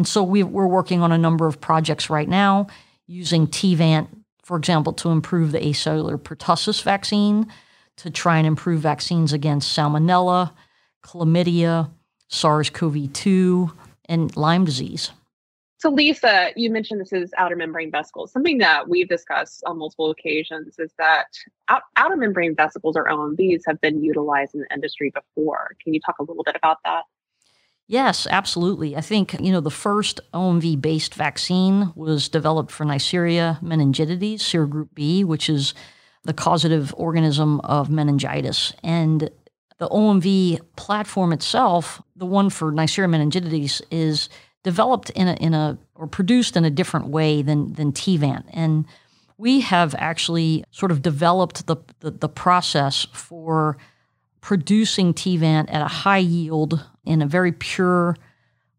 And 0.00 0.08
so 0.08 0.22
we, 0.22 0.42
we're 0.42 0.66
working 0.66 1.02
on 1.02 1.12
a 1.12 1.18
number 1.18 1.46
of 1.46 1.60
projects 1.60 2.08
right 2.08 2.26
now 2.26 2.68
using 3.06 3.46
TVANT, 3.46 4.08
for 4.42 4.56
example, 4.56 4.94
to 4.94 5.10
improve 5.10 5.52
the 5.52 5.58
acellular 5.58 6.16
pertussis 6.16 6.82
vaccine, 6.82 7.52
to 7.98 8.08
try 8.08 8.38
and 8.38 8.46
improve 8.46 8.80
vaccines 8.80 9.34
against 9.34 9.76
salmonella, 9.76 10.52
chlamydia, 11.04 11.90
SARS 12.28 12.70
CoV 12.70 13.12
2, 13.12 13.70
and 14.06 14.34
Lyme 14.38 14.64
disease. 14.64 15.10
So, 15.76 15.90
Lisa, 15.90 16.48
you 16.56 16.70
mentioned 16.70 17.02
this 17.02 17.12
is 17.12 17.34
outer 17.36 17.56
membrane 17.56 17.90
vesicles. 17.90 18.32
Something 18.32 18.56
that 18.56 18.88
we've 18.88 19.06
discussed 19.06 19.62
on 19.66 19.76
multiple 19.76 20.10
occasions 20.10 20.78
is 20.78 20.94
that 20.96 21.26
out, 21.68 21.82
outer 21.96 22.16
membrane 22.16 22.56
vesicles 22.56 22.96
or 22.96 23.04
OMVs 23.04 23.64
have 23.66 23.78
been 23.82 24.02
utilized 24.02 24.54
in 24.54 24.62
the 24.62 24.72
industry 24.72 25.12
before. 25.14 25.76
Can 25.84 25.92
you 25.92 26.00
talk 26.00 26.20
a 26.20 26.22
little 26.22 26.42
bit 26.42 26.56
about 26.56 26.78
that? 26.86 27.02
Yes, 27.90 28.28
absolutely. 28.30 28.96
I 28.96 29.00
think, 29.00 29.34
you 29.40 29.50
know, 29.50 29.60
the 29.60 29.68
first 29.68 30.20
OMV 30.32 30.80
based 30.80 31.12
vaccine 31.16 31.92
was 31.96 32.28
developed 32.28 32.70
for 32.70 32.84
Neisseria 32.84 33.60
meningitidis, 33.60 34.36
serogroup 34.36 34.90
B, 34.94 35.24
which 35.24 35.48
is 35.48 35.74
the 36.22 36.32
causative 36.32 36.94
organism 36.96 37.58
of 37.62 37.90
meningitis. 37.90 38.72
And 38.84 39.28
the 39.78 39.88
OMV 39.88 40.60
platform 40.76 41.32
itself, 41.32 42.00
the 42.14 42.26
one 42.26 42.48
for 42.48 42.70
Neisseria 42.70 43.08
meningitidis, 43.08 43.82
is 43.90 44.28
developed 44.62 45.10
in 45.10 45.26
a, 45.26 45.34
in 45.34 45.52
a 45.52 45.76
or 45.96 46.06
produced 46.06 46.56
in 46.56 46.64
a 46.64 46.70
different 46.70 47.08
way 47.08 47.42
than 47.42 47.72
than 47.72 47.90
TVANT. 47.90 48.44
And 48.52 48.86
we 49.36 49.62
have 49.62 49.96
actually 49.98 50.62
sort 50.70 50.92
of 50.92 51.02
developed 51.02 51.66
the, 51.66 51.78
the, 51.98 52.12
the 52.12 52.28
process 52.28 53.08
for 53.12 53.78
producing 54.40 55.12
TVANT 55.12 55.74
at 55.74 55.82
a 55.82 55.88
high 55.88 56.18
yield 56.18 56.86
in 57.04 57.22
a 57.22 57.26
very 57.26 57.52
pure 57.52 58.16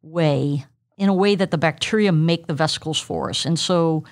way, 0.02 0.66
in 0.98 1.10
a 1.10 1.14
way 1.14 1.36
that 1.36 1.52
the 1.52 1.58
bacteria 1.58 2.12
make 2.12 2.48
the 2.48 2.54
vesicles 2.54 3.00
for 3.00 3.30
us. 3.30 3.46
And 3.46 3.58
so, 3.58 4.04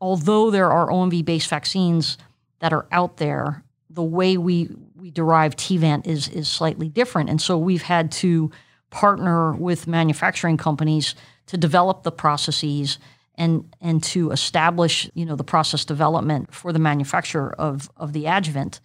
although 0.00 0.50
there 0.50 0.70
are 0.70 0.88
OMV 0.88 1.24
based 1.24 1.48
vaccines 1.48 2.18
that 2.60 2.72
are 2.72 2.86
out 2.92 3.16
there, 3.16 3.62
the 3.90 4.02
way 4.02 4.36
we, 4.36 4.68
we 4.94 5.10
derive 5.10 5.56
TVANT 5.56 6.06
is, 6.06 6.28
is 6.28 6.48
slightly 6.48 6.88
different. 6.88 7.30
And 7.30 7.40
so, 7.40 7.58
we've 7.58 7.82
had 7.82 8.12
to 8.12 8.50
partner 8.90 9.52
with 9.52 9.86
manufacturing 9.86 10.56
companies 10.56 11.14
to 11.46 11.56
develop 11.56 12.02
the 12.02 12.12
processes 12.12 12.98
and 13.36 13.70
and 13.80 14.02
to 14.02 14.30
establish 14.30 15.10
you 15.14 15.26
know 15.26 15.36
the 15.36 15.44
process 15.44 15.84
development 15.84 16.52
for 16.54 16.72
the 16.72 16.78
manufacture 16.78 17.50
of 17.50 17.90
of 17.96 18.12
the 18.12 18.26
adjuvant. 18.26 18.80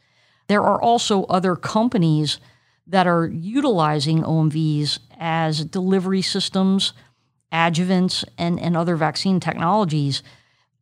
There 0.48 0.62
are 0.62 0.82
also 0.82 1.24
other 1.26 1.56
companies 1.56 2.40
that 2.88 3.08
are 3.08 3.28
utilizing 3.28 4.24
OMVs 4.24 5.00
as 5.20 5.66
delivery 5.66 6.22
systems, 6.22 6.94
adjuvants, 7.52 8.24
and, 8.38 8.60
and 8.60 8.76
other 8.76 8.96
vaccine 8.96 9.40
technologies. 9.40 10.24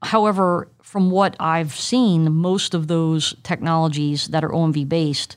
However, 0.01 0.69
from 0.81 1.11
what 1.11 1.35
I've 1.39 1.75
seen, 1.75 2.31
most 2.33 2.73
of 2.73 2.87
those 2.87 3.35
technologies 3.43 4.27
that 4.27 4.43
are 4.43 4.49
OMV 4.49 4.87
based 4.87 5.35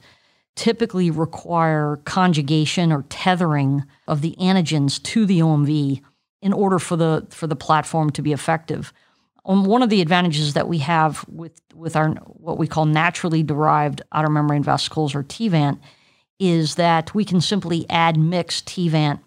typically 0.54 1.10
require 1.10 2.00
conjugation 2.04 2.92
or 2.92 3.04
tethering 3.08 3.84
of 4.06 4.20
the 4.20 4.36
antigens 4.38 5.02
to 5.02 5.26
the 5.26 5.40
OMV 5.40 6.02
in 6.42 6.52
order 6.52 6.78
for 6.78 6.96
the 6.96 7.26
for 7.30 7.46
the 7.46 7.56
platform 7.56 8.10
to 8.10 8.22
be 8.22 8.32
effective. 8.32 8.92
Um, 9.44 9.64
one 9.64 9.82
of 9.82 9.90
the 9.90 10.02
advantages 10.02 10.54
that 10.54 10.68
we 10.68 10.78
have 10.78 11.24
with 11.28 11.60
with 11.74 11.96
our 11.96 12.10
what 12.10 12.58
we 12.58 12.66
call 12.66 12.84
naturally 12.84 13.42
derived 13.42 14.02
outer 14.12 14.28
membrane 14.28 14.62
vesicles 14.62 15.14
or 15.14 15.22
TVANT 15.22 15.80
is 16.42 16.74
that 16.74 17.14
we 17.14 17.24
can 17.24 17.40
simply 17.40 17.86
add 17.88 18.18
mix 18.18 18.60
TVANT 18.62 19.20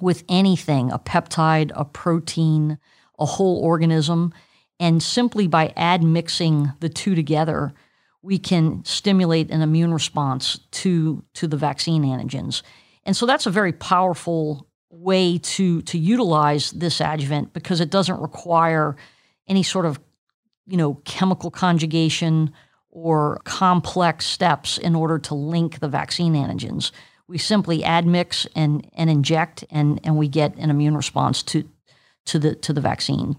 with 0.00 0.24
anything, 0.26 0.90
a 0.90 0.98
peptide, 0.98 1.70
a 1.74 1.84
protein, 1.84 2.78
a 3.18 3.26
whole 3.26 3.60
organism, 3.62 4.32
and 4.78 5.02
simply 5.02 5.46
by 5.46 5.74
add 5.76 6.02
mixing 6.02 6.72
the 6.80 6.88
two 6.88 7.14
together, 7.14 7.74
we 8.22 8.38
can 8.38 8.82
stimulate 8.86 9.50
an 9.50 9.60
immune 9.60 9.92
response 9.92 10.60
to 10.70 11.22
to 11.34 11.46
the 11.46 11.58
vaccine 11.58 12.04
antigens. 12.04 12.62
And 13.04 13.14
so 13.14 13.26
that's 13.26 13.44
a 13.44 13.50
very 13.50 13.74
powerful 13.74 14.66
way 14.88 15.36
to 15.36 15.82
to 15.82 15.98
utilize 15.98 16.70
this 16.70 17.02
adjuvant 17.02 17.52
because 17.52 17.82
it 17.82 17.90
doesn't 17.90 18.18
require 18.18 18.96
any 19.46 19.62
sort 19.62 19.84
of 19.84 20.00
you 20.66 20.78
know 20.78 20.94
chemical 21.04 21.50
conjugation 21.50 22.50
or 22.90 23.40
complex 23.44 24.26
steps 24.26 24.78
in 24.78 24.94
order 24.94 25.18
to 25.18 25.34
link 25.34 25.80
the 25.80 25.88
vaccine 25.88 26.34
antigens. 26.34 26.90
We 27.28 27.38
simply 27.38 27.84
add 27.84 28.06
mix 28.06 28.46
and 28.56 28.88
and 28.94 29.08
inject 29.08 29.64
and 29.70 30.00
and 30.02 30.16
we 30.16 30.28
get 30.28 30.56
an 30.56 30.70
immune 30.70 30.96
response 30.96 31.42
to 31.44 31.68
to 32.26 32.38
the 32.38 32.54
to 32.56 32.72
the 32.72 32.80
vaccine. 32.80 33.36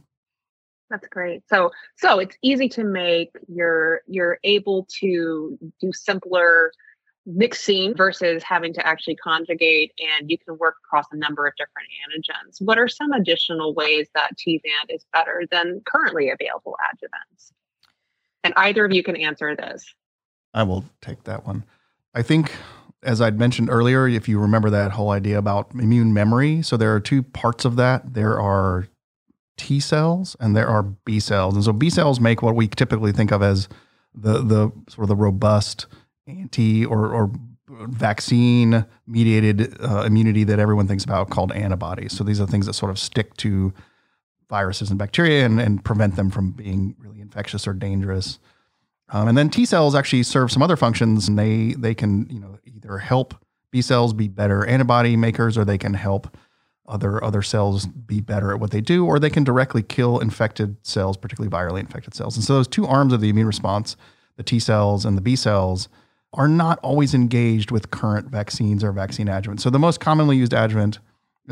That's 0.89 1.07
great. 1.07 1.43
So 1.49 1.71
so 1.97 2.19
it's 2.19 2.37
easy 2.41 2.69
to 2.69 2.83
make. 2.83 3.31
You're 3.47 4.01
you're 4.07 4.39
able 4.43 4.87
to 4.99 5.57
do 5.79 5.91
simpler 5.93 6.71
mixing 7.25 7.95
versus 7.95 8.41
having 8.43 8.73
to 8.73 8.85
actually 8.85 9.15
conjugate 9.15 9.93
and 9.99 10.31
you 10.31 10.37
can 10.37 10.57
work 10.57 10.75
across 10.83 11.05
a 11.11 11.15
number 11.15 11.45
of 11.45 11.53
different 11.55 11.87
antigens. 12.09 12.59
What 12.59 12.79
are 12.79 12.87
some 12.87 13.11
additional 13.11 13.75
ways 13.75 14.07
that 14.15 14.35
TVANT 14.37 14.89
is 14.89 15.05
better 15.13 15.43
than 15.51 15.81
currently 15.85 16.31
available 16.31 16.75
adjuvants? 16.91 17.51
And 18.43 18.53
either 18.57 18.85
of 18.85 18.91
you 18.91 19.03
can 19.03 19.15
answer 19.15 19.55
this. 19.55 19.85
I 20.53 20.63
will 20.63 20.85
take 21.01 21.23
that 21.25 21.45
one. 21.45 21.63
I 22.13 22.21
think 22.21 22.51
as 23.03 23.21
I'd 23.21 23.39
mentioned 23.39 23.69
earlier, 23.69 24.07
if 24.07 24.27
you 24.27 24.39
remember 24.39 24.69
that 24.69 24.91
whole 24.91 25.09
idea 25.09 25.37
about 25.37 25.71
immune 25.73 26.13
memory, 26.13 26.61
so 26.61 26.77
there 26.77 26.93
are 26.93 26.99
two 26.99 27.23
parts 27.23 27.65
of 27.65 27.75
that. 27.77 28.13
There 28.13 28.39
are 28.39 28.87
T 29.57 29.79
cells 29.79 30.35
and 30.39 30.55
there 30.55 30.67
are 30.67 30.83
B 30.83 31.19
cells. 31.19 31.55
And 31.55 31.63
so 31.63 31.73
B 31.73 31.89
cells 31.89 32.19
make 32.19 32.41
what 32.41 32.55
we 32.55 32.67
typically 32.67 33.11
think 33.11 33.31
of 33.31 33.41
as 33.41 33.67
the 34.13 34.41
the 34.43 34.71
sort 34.89 35.03
of 35.03 35.07
the 35.07 35.15
robust 35.15 35.87
anti 36.27 36.85
or, 36.85 37.07
or 37.11 37.31
vaccine 37.69 38.85
mediated 39.07 39.81
uh, 39.81 40.03
immunity 40.03 40.43
that 40.43 40.59
everyone 40.59 40.87
thinks 40.87 41.03
about 41.03 41.29
called 41.29 41.51
antibodies. 41.53 42.15
So 42.15 42.23
these 42.23 42.39
are 42.39 42.47
things 42.47 42.65
that 42.65 42.73
sort 42.73 42.91
of 42.91 42.99
stick 42.99 43.35
to 43.37 43.73
viruses 44.51 44.89
and 44.91 44.99
bacteria 44.99 45.45
and, 45.45 45.59
and 45.59 45.83
prevent 45.83 46.15
them 46.15 46.29
from 46.29 46.51
being 46.51 46.93
really 46.99 47.21
infectious 47.21 47.65
or 47.65 47.73
dangerous. 47.73 48.37
Um, 49.09 49.27
and 49.27 49.37
then 49.37 49.49
T 49.49 49.65
cells 49.65 49.95
actually 49.95 50.23
serve 50.23 50.51
some 50.51 50.61
other 50.61 50.77
functions, 50.77 51.27
and 51.27 51.39
they 51.39 51.73
they 51.73 51.95
can 51.95 52.29
you 52.29 52.39
know 52.39 52.59
either 52.65 52.99
help 52.99 53.33
B 53.71 53.81
cells 53.81 54.13
be 54.13 54.27
better 54.27 54.63
antibody 54.65 55.15
makers, 55.15 55.57
or 55.57 55.65
they 55.65 55.79
can 55.79 55.95
help 55.95 56.37
other 56.87 57.23
other 57.23 57.41
cells 57.41 57.87
be 57.87 58.21
better 58.21 58.51
at 58.51 58.59
what 58.59 58.71
they 58.71 58.81
do, 58.81 59.05
or 59.05 59.17
they 59.17 59.29
can 59.29 59.43
directly 59.43 59.81
kill 59.81 60.19
infected 60.19 60.75
cells, 60.85 61.17
particularly 61.17 61.51
virally 61.51 61.79
infected 61.79 62.13
cells. 62.13 62.35
And 62.35 62.45
so 62.45 62.53
those 62.53 62.67
two 62.67 62.85
arms 62.85 63.13
of 63.13 63.21
the 63.21 63.29
immune 63.29 63.47
response, 63.47 63.95
the 64.35 64.43
T 64.43 64.59
cells 64.59 65.05
and 65.05 65.17
the 65.17 65.21
B 65.21 65.35
cells, 65.35 65.89
are 66.33 66.47
not 66.47 66.79
always 66.79 67.13
engaged 67.13 67.71
with 67.71 67.91
current 67.91 68.29
vaccines 68.29 68.83
or 68.83 68.91
vaccine 68.91 69.27
adjuvants. 69.27 69.61
So 69.61 69.69
the 69.69 69.79
most 69.79 69.99
commonly 69.99 70.37
used 70.37 70.53
adjuvant 70.53 70.99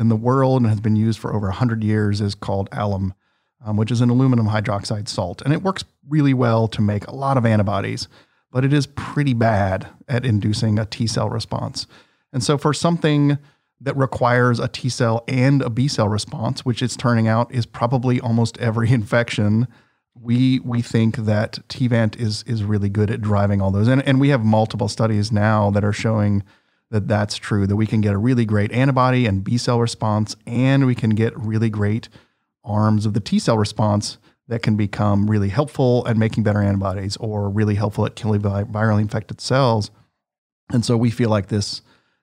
in 0.00 0.08
the 0.08 0.16
world 0.16 0.62
and 0.62 0.70
has 0.70 0.80
been 0.80 0.96
used 0.96 1.18
for 1.18 1.34
over 1.34 1.46
100 1.48 1.84
years 1.84 2.20
is 2.20 2.34
called 2.34 2.68
alum, 2.72 3.14
um, 3.64 3.76
which 3.76 3.90
is 3.90 4.00
an 4.00 4.10
aluminum 4.10 4.48
hydroxide 4.48 5.08
salt. 5.08 5.42
And 5.42 5.52
it 5.52 5.62
works 5.62 5.84
really 6.08 6.34
well 6.34 6.66
to 6.68 6.80
make 6.80 7.06
a 7.06 7.14
lot 7.14 7.36
of 7.36 7.46
antibodies, 7.46 8.08
but 8.50 8.64
it 8.64 8.72
is 8.72 8.86
pretty 8.86 9.34
bad 9.34 9.88
at 10.08 10.24
inducing 10.24 10.78
a 10.78 10.86
T 10.86 11.06
cell 11.06 11.28
response. 11.28 11.86
And 12.32 12.42
so 12.42 12.58
for 12.58 12.72
something 12.72 13.38
that 13.80 13.96
requires 13.96 14.58
a 14.58 14.68
T 14.68 14.88
cell 14.88 15.22
and 15.28 15.62
a 15.62 15.70
B 15.70 15.86
cell 15.86 16.08
response, 16.08 16.64
which 16.64 16.82
it's 16.82 16.96
turning 16.96 17.28
out 17.28 17.52
is 17.52 17.66
probably 17.66 18.20
almost 18.20 18.58
every 18.58 18.90
infection 18.92 19.68
we 20.20 20.60
we 20.60 20.82
think 20.82 21.16
that 21.16 21.60
TVANT 21.68 22.18
is 22.20 22.42
is 22.46 22.64
really 22.64 22.88
good 22.88 23.10
at 23.10 23.20
driving 23.20 23.60
all 23.60 23.70
those, 23.70 23.88
and 23.88 24.02
and 24.06 24.20
we 24.20 24.30
have 24.30 24.44
multiple 24.44 24.88
studies 24.88 25.32
now 25.32 25.70
that 25.70 25.84
are 25.84 25.92
showing 25.92 26.42
that 26.90 27.08
that's 27.08 27.36
true. 27.36 27.66
That 27.66 27.76
we 27.76 27.86
can 27.86 28.00
get 28.00 28.14
a 28.14 28.18
really 28.18 28.44
great 28.44 28.72
antibody 28.72 29.26
and 29.26 29.44
B 29.44 29.58
cell 29.58 29.80
response, 29.80 30.36
and 30.46 30.86
we 30.86 30.94
can 30.94 31.10
get 31.10 31.38
really 31.38 31.70
great 31.70 32.08
arms 32.64 33.06
of 33.06 33.14
the 33.14 33.20
T 33.20 33.38
cell 33.38 33.58
response 33.58 34.18
that 34.48 34.62
can 34.62 34.76
become 34.76 35.30
really 35.30 35.48
helpful 35.48 36.04
at 36.08 36.16
making 36.16 36.42
better 36.42 36.60
antibodies 36.60 37.16
or 37.18 37.48
really 37.48 37.76
helpful 37.76 38.04
at 38.04 38.16
killing 38.16 38.40
virally 38.40 39.00
infected 39.00 39.40
cells. 39.40 39.90
And 40.72 40.84
so 40.84 40.96
we 40.96 41.10
feel 41.10 41.30
like 41.30 41.48
this 41.48 41.82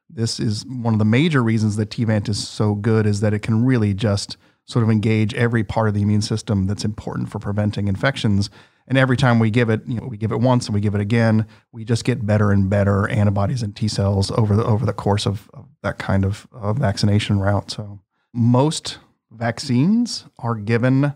this 0.09 0.39
is 0.39 0.65
one 0.65 0.93
of 0.93 1.00
the 1.00 1.05
major 1.05 1.43
reasons 1.43 1.75
that 1.75 1.89
TVANT 1.89 2.29
is 2.29 2.47
so 2.47 2.75
good 2.75 3.05
is 3.05 3.19
that 3.19 3.33
it 3.33 3.41
can 3.41 3.65
really 3.65 3.93
just 3.93 4.38
sort 4.65 4.83
of 4.83 4.89
engage 4.89 5.33
every 5.33 5.63
part 5.63 5.88
of 5.88 5.93
the 5.93 6.01
immune 6.01 6.21
system 6.21 6.65
that's 6.65 6.86
important 6.86 7.29
for 7.29 7.39
preventing 7.39 7.88
infections. 7.88 8.50
And 8.88 8.98
every 8.98 9.17
time 9.17 9.39
we 9.39 9.50
give 9.51 9.70
it, 9.70 9.82
you 9.86 10.00
know, 10.00 10.08
we 10.08 10.17
give 10.17 10.32
it 10.32 10.39
once 10.39 10.67
and 10.67 10.75
we 10.75 10.79
give 10.79 10.96
it 10.96 11.01
again, 11.01 11.46
we 11.72 11.84
just 11.84 12.06
get 12.06 12.25
better 12.25 12.51
and 12.51 12.70
better 12.70 13.08
antibodies 13.10 13.62
and 13.62 13.75
T 13.75 13.88
cells 13.88 14.32
over 14.32 14.56
the 14.56 14.63
over 14.63 14.86
the 14.86 14.94
course 14.94 15.25
of, 15.25 15.50
of 15.53 15.65
that 15.84 15.98
kind 15.98 16.24
of 16.24 16.48
uh, 16.53 16.74
vaccination 16.74 17.39
route. 17.39 17.72
So 17.72 18.00
most 18.34 19.00
vaccines 19.32 20.25
are 20.39 20.56
given 20.56 21.13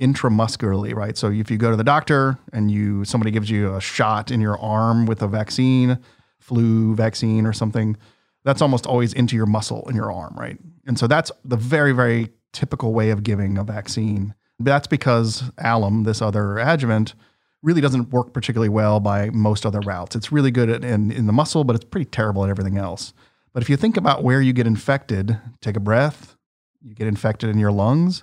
intramuscularly, 0.00 0.94
right? 0.94 1.18
So 1.18 1.30
if 1.30 1.50
you 1.50 1.58
go 1.58 1.70
to 1.70 1.76
the 1.76 1.84
doctor 1.84 2.38
and 2.52 2.70
you 2.70 3.04
somebody 3.04 3.30
gives 3.30 3.50
you 3.50 3.74
a 3.74 3.80
shot 3.80 4.30
in 4.30 4.40
your 4.40 4.58
arm 4.58 5.06
with 5.06 5.22
a 5.22 5.28
vaccine, 5.28 5.98
flu 6.38 6.94
vaccine 6.94 7.44
or 7.46 7.52
something, 7.52 7.96
that's 8.44 8.62
almost 8.62 8.86
always 8.86 9.12
into 9.12 9.36
your 9.36 9.46
muscle 9.46 9.86
in 9.90 9.96
your 9.96 10.10
arm, 10.10 10.34
right? 10.38 10.58
And 10.86 10.98
so 10.98 11.06
that's 11.06 11.30
the 11.44 11.56
very, 11.56 11.92
very 11.92 12.30
typical 12.52 12.94
way 12.94 13.10
of 13.10 13.22
giving 13.22 13.58
a 13.58 13.64
vaccine. 13.64 14.34
That's 14.58 14.86
because 14.86 15.50
alum, 15.58 16.04
this 16.04 16.20
other 16.20 16.58
adjuvant, 16.58 17.14
really 17.62 17.80
doesn't 17.80 18.10
work 18.10 18.32
particularly 18.32 18.68
well 18.68 19.00
by 19.00 19.30
most 19.30 19.66
other 19.66 19.80
routes. 19.80 20.16
It's 20.16 20.32
really 20.32 20.50
good 20.50 20.70
at, 20.70 20.84
in, 20.84 21.10
in 21.10 21.26
the 21.26 21.32
muscle, 21.32 21.64
but 21.64 21.76
it's 21.76 21.84
pretty 21.84 22.06
terrible 22.06 22.44
at 22.44 22.50
everything 22.50 22.78
else. 22.78 23.12
But 23.52 23.62
if 23.62 23.70
you 23.70 23.76
think 23.76 23.96
about 23.96 24.22
where 24.22 24.40
you 24.40 24.52
get 24.52 24.66
infected, 24.66 25.38
take 25.60 25.76
a 25.76 25.80
breath, 25.80 26.36
you 26.82 26.94
get 26.94 27.08
infected 27.08 27.50
in 27.50 27.58
your 27.58 27.72
lungs, 27.72 28.22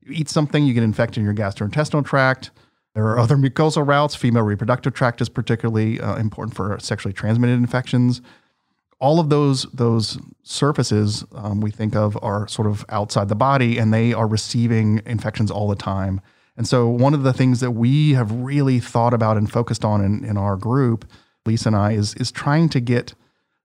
you 0.00 0.12
eat 0.12 0.28
something, 0.28 0.66
you 0.66 0.74
get 0.74 0.82
infected 0.82 1.18
in 1.18 1.24
your 1.24 1.34
gastrointestinal 1.34 2.04
tract. 2.04 2.50
There 2.94 3.06
are 3.06 3.18
other 3.18 3.36
mucosal 3.38 3.86
routes. 3.86 4.14
Female 4.14 4.42
reproductive 4.42 4.94
tract 4.94 5.20
is 5.20 5.28
particularly 5.28 6.00
uh, 6.00 6.16
important 6.16 6.54
for 6.54 6.78
sexually 6.78 7.14
transmitted 7.14 7.54
infections. 7.54 8.20
All 9.04 9.20
of 9.20 9.28
those 9.28 9.64
those 9.84 10.18
surfaces 10.42 11.24
um, 11.34 11.60
we 11.60 11.70
think 11.70 11.94
of 11.94 12.18
are 12.22 12.48
sort 12.48 12.66
of 12.66 12.84
outside 12.88 13.28
the 13.28 13.34
body, 13.34 13.78
and 13.78 13.92
they 13.92 14.14
are 14.14 14.26
receiving 14.26 15.02
infections 15.04 15.50
all 15.50 15.68
the 15.68 15.76
time. 15.76 16.20
And 16.56 16.66
so, 16.66 16.88
one 16.88 17.14
of 17.14 17.22
the 17.22 17.32
things 17.32 17.60
that 17.60 17.72
we 17.72 18.12
have 18.12 18.30
really 18.30 18.78
thought 18.80 19.12
about 19.12 19.36
and 19.36 19.50
focused 19.50 19.84
on 19.84 20.04
in, 20.04 20.24
in 20.24 20.36
our 20.36 20.56
group, 20.56 21.04
Lisa 21.44 21.68
and 21.68 21.76
I, 21.76 21.92
is, 21.92 22.14
is 22.14 22.30
trying 22.30 22.68
to 22.70 22.80
get 22.80 23.14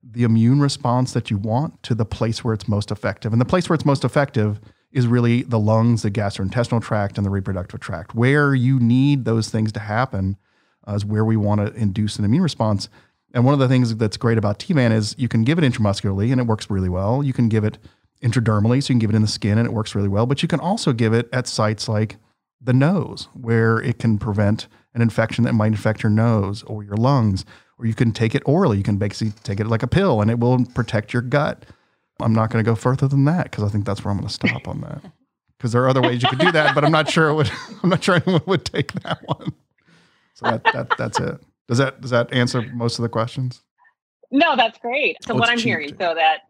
the 0.03 0.23
immune 0.23 0.59
response 0.59 1.13
that 1.13 1.29
you 1.29 1.37
want 1.37 1.81
to 1.83 1.95
the 1.95 2.05
place 2.05 2.43
where 2.43 2.53
it's 2.53 2.67
most 2.67 2.91
effective. 2.91 3.31
And 3.31 3.39
the 3.39 3.45
place 3.45 3.69
where 3.69 3.75
it's 3.75 3.85
most 3.85 4.03
effective 4.03 4.59
is 4.91 5.07
really 5.07 5.43
the 5.43 5.59
lungs, 5.59 6.01
the 6.01 6.11
gastrointestinal 6.11 6.81
tract, 6.81 7.17
and 7.17 7.25
the 7.25 7.29
reproductive 7.29 7.79
tract. 7.79 8.15
Where 8.15 8.55
you 8.55 8.79
need 8.79 9.25
those 9.25 9.49
things 9.49 9.71
to 9.73 9.79
happen 9.79 10.37
uh, 10.87 10.95
is 10.95 11.05
where 11.05 11.25
we 11.25 11.37
want 11.37 11.61
to 11.61 11.73
induce 11.79 12.17
an 12.17 12.25
immune 12.25 12.43
response. 12.43 12.89
And 13.33 13.45
one 13.45 13.53
of 13.53 13.59
the 13.59 13.67
things 13.67 13.95
that's 13.95 14.17
great 14.17 14.37
about 14.37 14.59
T-VAN 14.59 14.91
is 14.91 15.15
you 15.17 15.27
can 15.27 15.43
give 15.43 15.59
it 15.59 15.63
intramuscularly 15.63 16.31
and 16.31 16.41
it 16.41 16.47
works 16.47 16.69
really 16.69 16.89
well. 16.89 17.23
You 17.23 17.33
can 17.33 17.47
give 17.47 17.63
it 17.63 17.77
intradermally, 18.23 18.83
so 18.83 18.91
you 18.91 18.95
can 18.95 18.99
give 18.99 19.09
it 19.11 19.15
in 19.15 19.21
the 19.21 19.27
skin 19.27 19.57
and 19.57 19.67
it 19.67 19.73
works 19.73 19.95
really 19.95 20.07
well. 20.07 20.25
But 20.25 20.41
you 20.41 20.47
can 20.47 20.59
also 20.59 20.93
give 20.93 21.13
it 21.13 21.29
at 21.31 21.47
sites 21.47 21.87
like 21.87 22.17
the 22.61 22.73
nose, 22.73 23.27
where 23.33 23.79
it 23.79 23.99
can 23.99 24.17
prevent 24.17 24.67
an 24.93 25.01
infection 25.01 25.43
that 25.45 25.53
might 25.53 25.67
infect 25.67 26.03
your 26.03 26.09
nose 26.09 26.63
or 26.63 26.83
your 26.83 26.97
lungs. 26.97 27.45
Or 27.77 27.85
you 27.85 27.93
can 27.93 28.11
take 28.11 28.35
it 28.35 28.43
orally. 28.45 28.77
You 28.77 28.83
can 28.83 28.97
basically 28.97 29.33
take 29.43 29.61
it 29.61 29.67
like 29.67 29.83
a 29.83 29.87
pill 29.87 30.21
and 30.21 30.29
it 30.29 30.39
will 30.39 30.65
protect 30.65 31.13
your 31.13 31.21
gut. 31.21 31.65
I'm 32.19 32.33
not 32.33 32.49
going 32.49 32.63
to 32.63 32.69
go 32.69 32.75
further 32.75 33.07
than 33.07 33.23
that 33.25 33.45
because 33.45 33.63
I 33.63 33.69
think 33.69 33.85
that's 33.85 34.03
where 34.03 34.11
I'm 34.11 34.17
going 34.17 34.27
to 34.27 34.33
stop 34.33 34.67
on 34.67 34.81
that. 34.81 35.01
Because 35.57 35.73
there 35.73 35.83
are 35.83 35.89
other 35.89 36.01
ways 36.01 36.23
you 36.23 36.29
could 36.29 36.39
do 36.39 36.53
that, 36.53 36.73
but 36.73 36.85
I'm 36.85 36.91
not 36.93 37.09
sure 37.09 37.27
it 37.27 37.33
would. 37.33 37.51
I'm 37.83 37.89
not 37.89 38.01
sure 38.01 38.15
anyone 38.15 38.41
would 38.45 38.63
take 38.63 38.93
that 39.03 39.19
one. 39.25 39.51
So 40.35 40.45
that, 40.45 40.63
that 40.63 40.97
that's 40.97 41.19
it. 41.19 41.37
Does 41.69 41.77
that 41.77 42.01
does 42.01 42.09
that 42.09 42.33
answer 42.33 42.63
most 42.73 42.97
of 42.97 43.03
the 43.03 43.09
questions? 43.09 43.61
No, 44.31 44.55
that's 44.55 44.79
great. 44.79 45.17
So 45.23 45.35
Oh, 45.35 45.37
what 45.37 45.49
I'm 45.49 45.57
cheap, 45.57 45.67
hearing, 45.67 45.89
so 45.89 46.15
that 46.15 46.41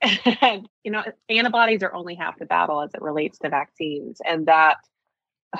you 0.84 0.92
know, 0.92 1.02
antibodies 1.28 1.82
are 1.82 1.92
only 1.92 2.14
half 2.14 2.38
the 2.38 2.46
battle 2.46 2.80
as 2.80 2.94
it 2.94 3.02
relates 3.02 3.36
to 3.40 3.48
vaccines, 3.48 4.20
and 4.24 4.46
that 4.46 4.76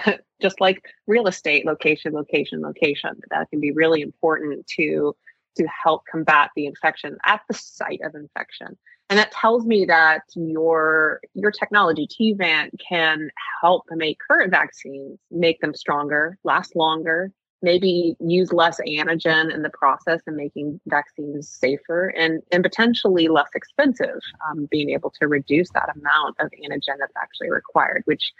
just 0.40 0.60
like 0.60 0.84
real 1.08 1.26
estate, 1.26 1.66
location, 1.66 2.12
location, 2.12 2.62
location, 2.62 3.20
that 3.30 3.50
can 3.50 3.60
be 3.60 3.72
really 3.72 4.00
important 4.00 4.64
to 4.78 5.14
to 5.56 5.66
help 5.82 6.02
combat 6.10 6.50
the 6.54 6.66
infection 6.66 7.16
at 7.24 7.40
the 7.48 7.54
site 7.54 8.00
of 8.04 8.14
infection. 8.14 8.76
And 9.10 9.18
that 9.18 9.32
tells 9.32 9.66
me 9.66 9.86
that 9.86 10.22
your 10.36 11.20
your 11.34 11.50
technology, 11.50 12.06
TVANT, 12.06 12.70
can 12.88 13.28
help 13.60 13.86
make 13.90 14.18
current 14.20 14.52
vaccines 14.52 15.18
make 15.32 15.60
them 15.60 15.74
stronger, 15.74 16.38
last 16.44 16.76
longer, 16.76 17.32
maybe 17.64 18.16
use 18.20 18.52
less 18.52 18.78
antigen 18.86 19.52
in 19.52 19.62
the 19.62 19.70
process 19.70 20.20
and 20.26 20.36
making 20.36 20.80
vaccines 20.86 21.48
safer 21.48 22.08
and, 22.08 22.42
and 22.52 22.62
potentially 22.62 23.26
less 23.28 23.48
expensive, 23.54 24.20
um, 24.48 24.68
being 24.70 24.90
able 24.90 25.10
to 25.18 25.26
reduce 25.26 25.70
that 25.70 25.88
amount 25.96 26.36
of 26.40 26.48
antigen 26.62 26.96
that's 27.00 27.16
actually 27.20 27.50
required, 27.50 28.02
which 28.04 28.32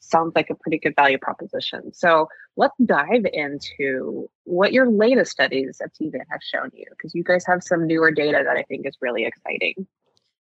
sounds 0.00 0.32
like 0.34 0.50
a 0.50 0.54
pretty 0.54 0.78
good 0.78 0.94
value 0.96 1.18
proposition. 1.18 1.92
So 1.94 2.28
let's 2.56 2.76
dive 2.84 3.24
into 3.32 4.28
what 4.44 4.72
your 4.72 4.90
latest 4.90 5.30
studies 5.30 5.80
of 5.82 5.90
TVAN 5.92 6.26
have 6.30 6.42
shown 6.42 6.70
you, 6.74 6.84
because 6.90 7.14
you 7.14 7.24
guys 7.24 7.46
have 7.46 7.62
some 7.62 7.86
newer 7.86 8.10
data 8.10 8.42
that 8.44 8.56
I 8.56 8.64
think 8.64 8.86
is 8.86 8.96
really 9.00 9.24
exciting. 9.24 9.86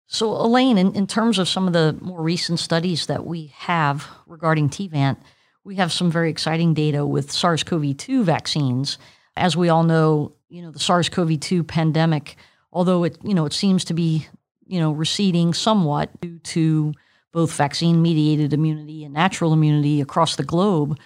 So, 0.06 0.32
Elaine, 0.32 0.78
in, 0.78 0.94
in 0.94 1.06
terms 1.06 1.38
of 1.38 1.48
some 1.48 1.66
of 1.66 1.72
the 1.72 1.96
more 2.00 2.22
recent 2.22 2.58
studies 2.58 3.06
that 3.06 3.24
we 3.24 3.52
have 3.56 4.08
regarding 4.26 4.68
TVANT, 4.68 5.16
we 5.64 5.76
have 5.76 5.92
some 5.92 6.10
very 6.10 6.30
exciting 6.30 6.74
data 6.74 7.06
with 7.06 7.30
SARS-CoV-2 7.30 8.24
vaccines. 8.24 8.98
As 9.36 9.56
we 9.56 9.68
all 9.68 9.84
know, 9.84 10.32
you 10.48 10.62
know 10.62 10.70
the 10.70 10.78
SARS-CoV-2 10.78 11.66
pandemic, 11.66 12.36
although 12.72 13.04
it 13.04 13.18
you 13.22 13.34
know 13.34 13.46
it 13.46 13.52
seems 13.52 13.84
to 13.86 13.94
be 13.94 14.26
you 14.66 14.80
know 14.80 14.92
receding 14.92 15.54
somewhat 15.54 16.20
due 16.20 16.38
to 16.38 16.92
both 17.32 17.52
vaccine-mediated 17.54 18.52
immunity 18.52 19.04
and 19.04 19.14
natural 19.14 19.54
immunity 19.54 20.00
across 20.02 20.36
the 20.36 20.42
globe, 20.42 20.98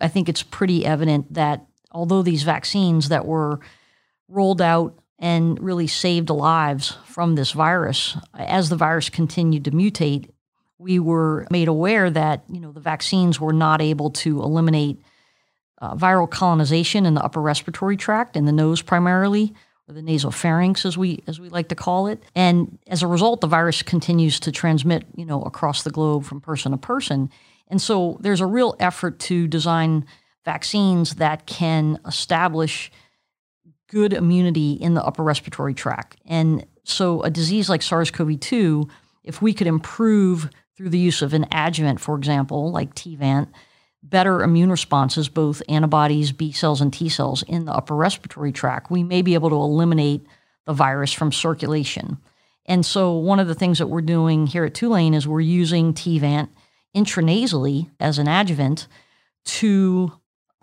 I 0.00 0.08
think 0.08 0.28
it's 0.28 0.42
pretty 0.42 0.86
evident 0.86 1.34
that 1.34 1.66
although 1.90 2.22
these 2.22 2.44
vaccines 2.44 3.08
that 3.08 3.26
were 3.26 3.58
rolled 4.28 4.62
out 4.62 4.98
and 5.18 5.60
really 5.60 5.86
saved 5.86 6.30
lives 6.30 6.96
from 7.06 7.34
this 7.34 7.52
virus, 7.52 8.16
as 8.34 8.68
the 8.68 8.76
virus 8.76 9.08
continued 9.08 9.64
to 9.64 9.70
mutate, 9.72 10.30
we 10.78 10.98
were 10.98 11.46
made 11.50 11.68
aware 11.68 12.10
that 12.10 12.44
you 12.48 12.60
know 12.60 12.72
the 12.72 12.80
vaccines 12.80 13.40
were 13.40 13.52
not 13.52 13.80
able 13.80 14.10
to 14.10 14.42
eliminate 14.42 15.00
uh, 15.80 15.94
viral 15.94 16.30
colonization 16.30 17.06
in 17.06 17.14
the 17.14 17.22
upper 17.22 17.40
respiratory 17.40 17.96
tract, 17.96 18.36
in 18.36 18.44
the 18.44 18.52
nose 18.52 18.82
primarily, 18.82 19.54
or 19.88 19.94
the 19.94 20.00
nasopharynx 20.00 20.84
as 20.84 20.96
we 20.96 21.22
as 21.26 21.38
we 21.38 21.48
like 21.48 21.68
to 21.68 21.74
call 21.74 22.06
it. 22.06 22.22
And 22.34 22.78
as 22.86 23.02
a 23.02 23.06
result, 23.06 23.40
the 23.40 23.46
virus 23.46 23.82
continues 23.82 24.40
to 24.40 24.52
transmit, 24.52 25.04
you 25.16 25.24
know, 25.24 25.42
across 25.42 25.82
the 25.82 25.90
globe 25.90 26.24
from 26.24 26.40
person 26.40 26.72
to 26.72 26.78
person. 26.78 27.30
And 27.68 27.80
so 27.80 28.18
there's 28.20 28.40
a 28.40 28.46
real 28.46 28.76
effort 28.78 29.18
to 29.20 29.46
design 29.46 30.06
vaccines 30.44 31.14
that 31.16 31.46
can 31.46 31.98
establish 32.06 32.90
good 33.88 34.12
immunity 34.12 34.72
in 34.72 34.94
the 34.94 35.04
upper 35.04 35.22
respiratory 35.22 35.74
tract. 35.74 36.16
And 36.26 36.66
so 36.84 37.22
a 37.22 37.30
disease 37.30 37.70
like 37.70 37.80
SARS-CoV-2, 37.82 38.90
if 39.22 39.40
we 39.40 39.54
could 39.54 39.66
improve 39.66 40.50
through 40.76 40.90
the 40.90 40.98
use 40.98 41.22
of 41.22 41.34
an 41.34 41.46
adjuvant, 41.52 42.00
for 42.00 42.16
example, 42.16 42.70
like 42.70 42.94
TVANT, 42.94 43.48
better 44.02 44.42
immune 44.42 44.70
responses, 44.70 45.28
both 45.28 45.62
antibodies, 45.68 46.32
B 46.32 46.52
cells, 46.52 46.80
and 46.80 46.92
T 46.92 47.08
cells 47.08 47.42
in 47.44 47.64
the 47.64 47.72
upper 47.72 47.94
respiratory 47.94 48.52
tract, 48.52 48.90
we 48.90 49.02
may 49.02 49.22
be 49.22 49.34
able 49.34 49.50
to 49.50 49.56
eliminate 49.56 50.26
the 50.66 50.72
virus 50.72 51.12
from 51.12 51.32
circulation. 51.32 52.18
And 52.66 52.84
so, 52.84 53.12
one 53.12 53.40
of 53.40 53.48
the 53.48 53.54
things 53.54 53.78
that 53.78 53.88
we're 53.88 54.02
doing 54.02 54.46
here 54.46 54.64
at 54.64 54.74
Tulane 54.74 55.14
is 55.14 55.28
we're 55.28 55.40
using 55.40 55.92
TVANT 55.92 56.48
intranasally 56.94 57.90
as 58.00 58.18
an 58.18 58.28
adjuvant 58.28 58.86
to 59.44 60.12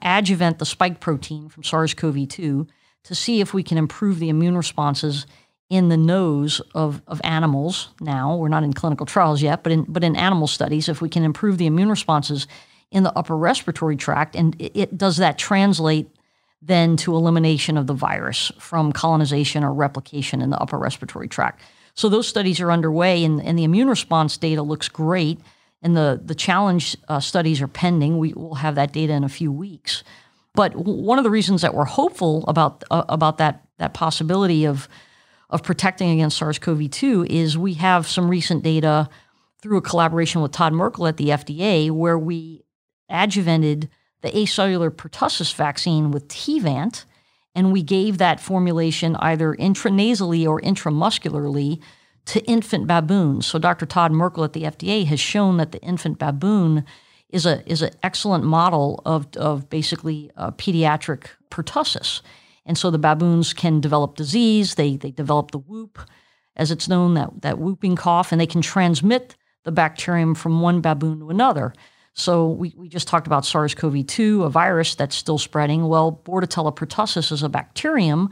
adjuvant 0.01 0.59
the 0.59 0.65
spike 0.65 0.99
protein 0.99 1.49
from 1.49 1.63
SARS 1.63 1.93
CoV 1.93 2.27
2 2.27 2.67
to 3.03 3.15
see 3.15 3.41
if 3.41 3.53
we 3.53 3.63
can 3.63 3.77
improve 3.77 4.19
the 4.19 4.29
immune 4.29 4.57
responses 4.57 5.25
in 5.71 5.87
the 5.87 5.95
nose 5.95 6.61
of, 6.75 7.01
of 7.07 7.21
animals 7.23 7.89
now. 8.01 8.35
We're 8.35 8.49
not 8.49 8.63
in 8.63 8.73
clinical 8.73 9.05
trials 9.05 9.41
yet, 9.41 9.63
but 9.63 9.71
in, 9.71 9.85
but 9.87 10.03
in 10.03 10.17
animal 10.17 10.47
studies, 10.47 10.89
if 10.89 11.01
we 11.01 11.07
can 11.07 11.23
improve 11.23 11.57
the 11.57 11.65
immune 11.65 11.89
responses 11.89 12.45
in 12.91 13.03
the 13.03 13.17
upper 13.17 13.37
respiratory 13.37 13.95
tract, 13.95 14.35
and 14.35 14.53
it, 14.59 14.73
it 14.75 14.97
does 14.97 15.15
that 15.15 15.37
translate 15.37 16.09
then 16.61 16.97
to 16.97 17.15
elimination 17.15 17.77
of 17.77 17.87
the 17.87 17.93
virus 17.93 18.51
from 18.59 18.91
colonization 18.91 19.63
or 19.63 19.73
replication 19.73 20.41
in 20.41 20.49
the 20.49 20.59
upper 20.59 20.77
respiratory 20.77 21.29
tract. 21.29 21.63
So 21.95 22.09
those 22.09 22.27
studies 22.27 22.59
are 22.59 22.69
underway, 22.69 23.23
and, 23.23 23.41
and 23.41 23.57
the 23.57 23.63
immune 23.63 23.87
response 23.87 24.35
data 24.35 24.61
looks 24.61 24.89
great. 24.89 25.39
And 25.81 25.95
the, 25.95 26.21
the 26.21 26.35
challenge 26.35 26.97
uh, 27.07 27.21
studies 27.21 27.61
are 27.61 27.67
pending. 27.67 28.17
We 28.17 28.33
will 28.33 28.55
have 28.55 28.75
that 28.75 28.91
data 28.91 29.13
in 29.13 29.23
a 29.23 29.29
few 29.29 29.53
weeks. 29.53 30.03
But 30.53 30.73
w- 30.73 31.01
one 31.01 31.17
of 31.17 31.23
the 31.23 31.31
reasons 31.31 31.61
that 31.61 31.73
we're 31.73 31.85
hopeful 31.85 32.43
about 32.47 32.83
uh, 32.91 33.05
about 33.07 33.37
that 33.37 33.65
that 33.77 33.93
possibility 33.93 34.65
of 34.65 34.89
of 35.51 35.63
protecting 35.63 36.09
against 36.09 36.37
SARS-CoV-2 36.37 37.27
is 37.27 37.57
we 37.57 37.73
have 37.75 38.07
some 38.07 38.29
recent 38.29 38.63
data 38.63 39.09
through 39.61 39.77
a 39.77 39.81
collaboration 39.81 40.41
with 40.41 40.51
Todd 40.51 40.73
Merkel 40.73 41.07
at 41.07 41.17
the 41.17 41.29
FDA 41.29 41.91
where 41.91 42.17
we 42.17 42.63
adjuvanted 43.09 43.89
the 44.21 44.29
acellular 44.29 44.89
pertussis 44.89 45.53
vaccine 45.53 46.11
with 46.11 46.27
TVANT, 46.27 47.05
and 47.53 47.71
we 47.71 47.83
gave 47.83 48.17
that 48.17 48.39
formulation 48.39 49.15
either 49.17 49.53
intranasally 49.55 50.47
or 50.47 50.61
intramuscularly 50.61 51.81
to 52.25 52.43
infant 52.45 52.87
baboons. 52.87 53.45
So 53.45 53.59
Dr. 53.59 53.85
Todd 53.85 54.11
Merkel 54.11 54.43
at 54.43 54.53
the 54.53 54.63
FDA 54.63 55.05
has 55.05 55.19
shown 55.19 55.57
that 55.57 55.71
the 55.71 55.81
infant 55.81 56.17
baboon 56.19 56.85
is 57.29 57.45
a 57.45 57.67
is 57.69 57.81
an 57.81 57.91
excellent 58.03 58.43
model 58.43 59.01
of 59.05 59.27
of 59.37 59.69
basically 59.69 60.31
uh, 60.37 60.51
pediatric 60.51 61.27
pertussis, 61.49 62.21
and 62.65 62.77
so 62.77 62.91
the 62.91 62.99
baboons 62.99 63.53
can 63.53 63.81
develop 63.81 64.15
disease. 64.15 64.75
They 64.75 64.97
they 64.97 65.11
develop 65.11 65.51
the 65.51 65.59
whoop, 65.59 65.99
as 66.55 66.71
it's 66.71 66.87
known 66.87 67.13
that 67.15 67.41
that 67.41 67.59
whooping 67.59 67.95
cough, 67.95 68.31
and 68.31 68.39
they 68.39 68.47
can 68.47 68.61
transmit 68.61 69.35
the 69.63 69.71
bacterium 69.71 70.35
from 70.35 70.61
one 70.61 70.81
baboon 70.81 71.19
to 71.19 71.29
another. 71.29 71.73
So 72.13 72.49
we, 72.49 72.73
we 72.75 72.89
just 72.89 73.07
talked 73.07 73.27
about 73.27 73.45
SARS-CoV-2, 73.45 74.43
a 74.43 74.49
virus 74.49 74.95
that's 74.95 75.15
still 75.15 75.37
spreading. 75.37 75.87
Well, 75.87 76.21
Bordetella 76.25 76.75
pertussis 76.75 77.31
is 77.31 77.41
a 77.41 77.47
bacterium 77.47 78.29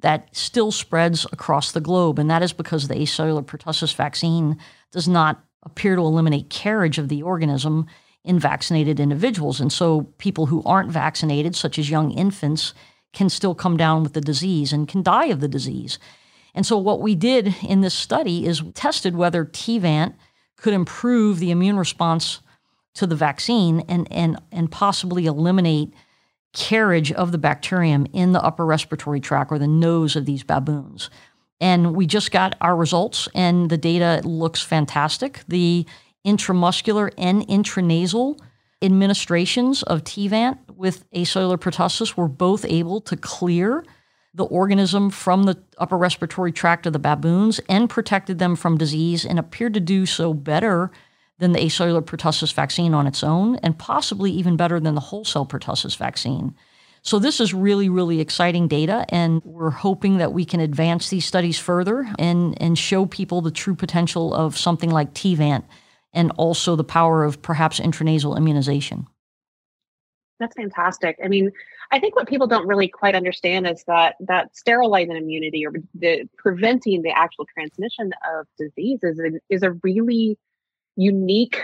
that 0.00 0.34
still 0.36 0.70
spreads 0.70 1.24
across 1.32 1.72
the 1.72 1.80
globe. 1.80 2.18
And 2.18 2.30
that 2.30 2.42
is 2.42 2.52
because 2.52 2.88
the 2.88 2.94
acellular 2.94 3.44
pertussis 3.44 3.94
vaccine 3.94 4.58
does 4.90 5.08
not 5.08 5.42
appear 5.62 5.96
to 5.96 6.02
eliminate 6.02 6.50
carriage 6.50 6.98
of 6.98 7.08
the 7.08 7.22
organism 7.22 7.86
in 8.24 8.38
vaccinated 8.38 9.00
individuals. 9.00 9.60
And 9.60 9.72
so 9.72 10.02
people 10.18 10.46
who 10.46 10.62
aren't 10.64 10.90
vaccinated, 10.90 11.56
such 11.56 11.78
as 11.78 11.88
young 11.88 12.10
infants, 12.10 12.74
can 13.12 13.28
still 13.28 13.54
come 13.54 13.76
down 13.76 14.02
with 14.02 14.12
the 14.12 14.20
disease 14.20 14.72
and 14.72 14.88
can 14.88 15.02
die 15.02 15.26
of 15.26 15.40
the 15.40 15.48
disease. 15.48 15.98
And 16.54 16.66
so 16.66 16.76
what 16.76 17.00
we 17.00 17.14
did 17.14 17.54
in 17.62 17.80
this 17.80 17.94
study 17.94 18.46
is 18.46 18.62
tested 18.74 19.16
whether 19.16 19.44
Tevant 19.44 20.14
could 20.56 20.74
improve 20.74 21.38
the 21.38 21.50
immune 21.50 21.78
response 21.78 22.40
to 22.94 23.06
the 23.06 23.16
vaccine 23.16 23.80
and, 23.88 24.06
and, 24.10 24.40
and 24.50 24.70
possibly 24.70 25.26
eliminate 25.26 25.92
carriage 26.52 27.10
of 27.12 27.32
the 27.32 27.38
bacterium 27.38 28.06
in 28.12 28.32
the 28.32 28.42
upper 28.42 28.66
respiratory 28.66 29.20
tract 29.20 29.50
or 29.50 29.58
the 29.58 29.66
nose 29.66 30.14
of 30.14 30.26
these 30.26 30.42
baboons. 30.42 31.08
And 31.60 31.94
we 31.94 32.06
just 32.06 32.32
got 32.32 32.56
our 32.60 32.76
results, 32.76 33.28
and 33.34 33.70
the 33.70 33.78
data 33.78 34.20
looks 34.24 34.60
fantastic. 34.62 35.40
The 35.48 35.86
intramuscular 36.26 37.12
and 37.16 37.46
intranasal 37.46 38.38
administrations 38.82 39.82
of 39.84 40.04
Tevant 40.04 40.58
with 40.74 41.10
acellular 41.12 41.58
pertussis 41.58 42.16
were 42.16 42.28
both 42.28 42.64
able 42.64 43.00
to 43.02 43.16
clear 43.16 43.84
the 44.34 44.44
organism 44.44 45.10
from 45.10 45.44
the 45.44 45.58
upper 45.78 45.96
respiratory 45.96 46.52
tract 46.52 46.86
of 46.86 46.92
the 46.92 46.98
baboons 46.98 47.60
and 47.68 47.90
protected 47.90 48.38
them 48.38 48.56
from 48.56 48.78
disease 48.78 49.24
and 49.24 49.38
appeared 49.38 49.74
to 49.74 49.80
do 49.80 50.06
so 50.06 50.32
better 50.32 50.90
than 51.38 51.52
the 51.52 51.58
acellular 51.58 52.02
pertussis 52.02 52.52
vaccine 52.52 52.94
on 52.94 53.06
its 53.06 53.22
own 53.22 53.56
and 53.56 53.78
possibly 53.78 54.30
even 54.30 54.56
better 54.56 54.80
than 54.80 54.94
the 54.94 55.00
whole 55.00 55.24
cell 55.24 55.44
pertussis 55.44 55.96
vaccine. 55.96 56.54
So 57.02 57.18
this 57.18 57.40
is 57.40 57.52
really, 57.52 57.88
really 57.88 58.20
exciting 58.20 58.68
data, 58.68 59.04
and 59.08 59.42
we're 59.44 59.70
hoping 59.70 60.18
that 60.18 60.32
we 60.32 60.44
can 60.44 60.60
advance 60.60 61.10
these 61.10 61.26
studies 61.26 61.58
further 61.58 62.06
and, 62.16 62.60
and 62.62 62.78
show 62.78 63.06
people 63.06 63.40
the 63.40 63.50
true 63.50 63.74
potential 63.74 64.32
of 64.32 64.56
something 64.56 64.88
like 64.88 65.12
Tevant 65.12 65.64
and 66.12 66.30
also 66.32 66.76
the 66.76 66.84
power 66.84 67.24
of 67.24 67.40
perhaps 67.42 67.80
intranasal 67.80 68.36
immunization. 68.36 69.06
That's 70.38 70.56
fantastic. 70.56 71.18
I 71.24 71.28
mean, 71.28 71.52
I 71.92 72.00
think 72.00 72.16
what 72.16 72.26
people 72.26 72.46
don't 72.46 72.66
really 72.66 72.88
quite 72.88 73.14
understand 73.14 73.66
is 73.66 73.84
that 73.86 74.16
that 74.20 74.56
sterilizing 74.56 75.16
immunity 75.16 75.64
or 75.64 75.72
the 75.94 76.28
preventing 76.36 77.02
the 77.02 77.16
actual 77.16 77.46
transmission 77.46 78.12
of 78.34 78.46
diseases 78.58 79.20
is, 79.20 79.40
is 79.48 79.62
a 79.62 79.72
really 79.84 80.36
unique 80.96 81.62